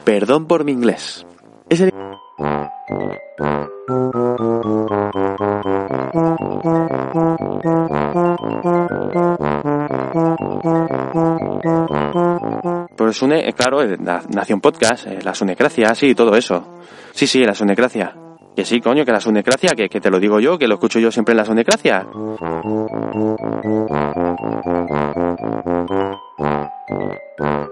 Perdón 0.03 0.45
por 0.45 0.63
mi 0.65 0.73
inglés. 0.73 1.25
Es 1.69 1.81
el... 1.81 1.91
Sune, 13.13 13.47
eh, 13.47 13.53
claro, 13.53 13.83
eh, 13.83 13.97
Nación 13.97 14.61
Podcast, 14.61 15.07
eh, 15.07 15.19
la 15.23 15.35
Sunecracia, 15.35 15.93
sí, 15.95 16.15
todo 16.15 16.35
eso. 16.35 16.79
Sí, 17.11 17.27
sí, 17.27 17.43
la 17.43 17.53
Sunecracia. 17.53 18.15
Que 18.55 18.65
sí, 18.65 18.81
coño, 18.81 19.05
que 19.05 19.11
la 19.11 19.19
Sunecracia, 19.19 19.71
que, 19.75 19.87
que 19.87 20.01
te 20.01 20.09
lo 20.09 20.19
digo 20.19 20.39
yo, 20.39 20.57
que 20.57 20.67
lo 20.67 20.75
escucho 20.75 20.99
yo 20.99 21.11
siempre 21.11 21.33
en 21.33 21.37
la 21.37 21.45
Sunecracia. 21.45 22.05
Thank 26.41 26.71
you. 27.39 27.71